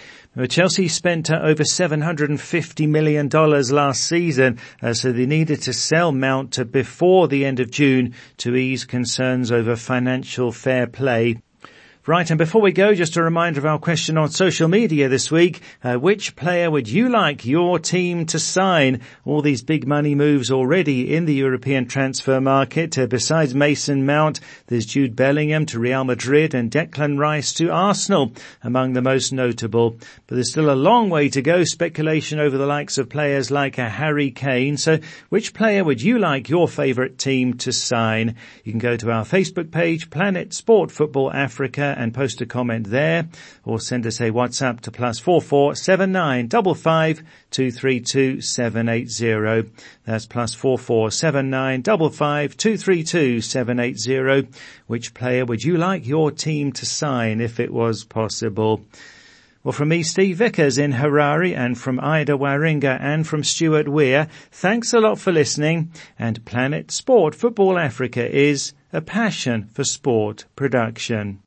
Chelsea 0.50 0.90
spent 0.90 1.32
uh, 1.32 1.40
over 1.42 1.64
$750 1.64 2.90
million 2.90 3.30
last 3.30 4.04
season, 4.04 4.60
uh, 4.82 4.94
so 4.94 5.14
they 5.14 5.26
needed 5.26 5.62
to 5.62 5.72
sell 5.72 6.12
Mount 6.12 6.72
before 6.72 7.30
the 7.30 7.46
end 7.46 7.62
of 7.62 7.72
June 7.72 8.14
to 8.38 8.56
ease 8.56 8.84
concerns 8.84 9.50
over 9.50 9.78
financial 9.78 10.52
fair 10.52 10.88
play. 10.88 11.38
Right, 12.08 12.30
and 12.30 12.38
before 12.38 12.62
we 12.62 12.72
go, 12.72 12.94
just 12.94 13.18
a 13.18 13.24
reminder 13.24 13.60
of 13.60 13.66
our 13.66 13.80
question 13.80 14.16
on 14.16 14.30
social 14.30 14.68
media 14.68 15.10
this 15.10 15.32
week. 15.32 15.62
Uh, 15.84 15.96
which 15.96 16.36
player 16.36 16.70
would 16.70 16.88
you 16.88 17.10
like 17.10 17.48
your 17.48 17.80
team 17.80 18.28
to 18.28 18.38
sign? 18.38 19.02
All 19.26 19.42
these 19.42 19.64
big 19.64 19.88
money 19.88 20.14
moves 20.14 20.52
already 20.52 21.16
in 21.16 21.26
the 21.26 21.34
European 21.34 21.88
transfer 21.88 22.40
market. 22.40 22.96
Uh, 22.96 23.08
besides 23.08 23.56
Mason 23.56 24.06
Mount, 24.06 24.40
there's 24.68 24.86
Jude 24.86 25.16
Bellingham 25.16 25.66
to 25.66 25.80
Real 25.80 26.04
Madrid 26.04 26.54
and 26.54 26.70
Declan 26.70 27.18
Rice 27.18 27.54
to 27.54 27.72
Arsenal, 27.72 28.34
among 28.62 28.94
the 28.94 29.02
most 29.02 29.34
notable. 29.34 29.98
But 30.28 30.36
there's 30.36 30.52
still 30.52 30.70
a 30.70 30.76
long 30.78 31.10
way 31.10 31.30
to 31.30 31.42
go. 31.42 31.64
Speculation 31.64 32.40
over 32.40 32.56
the 32.56 32.68
likes 32.68 33.00
of 33.00 33.10
players 33.10 33.50
like 33.50 33.80
a 33.80 33.90
Harry 33.90 34.30
Kane. 34.30 34.78
So 34.78 35.00
which 35.30 35.56
player 35.56 35.84
would 35.84 36.04
you 36.04 36.20
like 36.20 36.50
your 36.50 36.68
favourite 36.68 37.18
team 37.18 37.56
to 37.56 37.74
sign? 37.74 38.36
You 38.64 38.74
can 38.74 38.80
go 38.80 38.96
to 38.96 39.10
our 39.10 39.26
Facebook 39.26 39.72
page, 39.72 40.12
Planet 40.12 40.54
Sport 40.54 40.92
Football 40.92 41.34
Africa, 41.34 41.95
and 41.96 42.14
post 42.14 42.42
a 42.42 42.46
comment 42.46 42.90
there 42.90 43.28
or 43.64 43.80
send 43.80 44.06
us 44.06 44.20
a 44.20 44.32
WhatsApp 44.32 44.82
to 44.82 44.92
plus 44.92 45.20
four 45.20 45.42
four 45.42 45.76
seven 45.76 46.12
nine 46.12 46.48
double 46.48 46.76
five 46.76 47.24
two 47.52 47.72
three 47.72 48.00
two 48.00 48.42
seven 48.42 48.90
eight 48.90 49.10
zero. 49.10 49.64
That's 50.06 50.26
plus 50.26 50.54
four 50.54 50.78
four 50.78 51.12
seven 51.12 51.50
nine 51.50 51.82
double 51.82 52.10
five 52.10 52.58
two 52.58 52.78
three 52.78 53.04
two 53.04 53.42
seven 53.42 53.80
eight 53.80 53.98
zero. 53.98 54.44
Which 54.88 55.14
player 55.14 55.46
would 55.46 55.64
you 55.64 55.78
like 55.78 56.06
your 56.06 56.32
team 56.32 56.72
to 56.74 56.86
sign 56.86 57.42
if 57.42 57.60
it 57.60 57.72
was 57.72 58.04
possible? 58.04 58.86
Well, 59.66 59.72
from 59.72 59.90
me, 59.90 60.04
Steve 60.04 60.38
Vickers 60.38 60.78
in 60.78 60.94
Harare 60.94 61.58
and 61.58 61.76
from 61.76 62.00
Ida 62.00 62.34
Waringa 62.34 63.00
and 63.02 63.26
from 63.26 63.44
Stuart 63.44 63.88
Weir, 63.88 64.28
thanks 64.52 64.94
a 64.94 65.00
lot 65.00 65.18
for 65.18 65.32
listening 65.32 65.92
and 66.20 66.46
Planet 66.46 66.92
Sport 66.92 67.34
Football 67.34 67.80
Africa 67.80 68.32
is 68.32 68.74
a 68.94 69.02
passion 69.02 69.66
for 69.74 69.84
sport 69.84 70.46
production. 70.56 71.40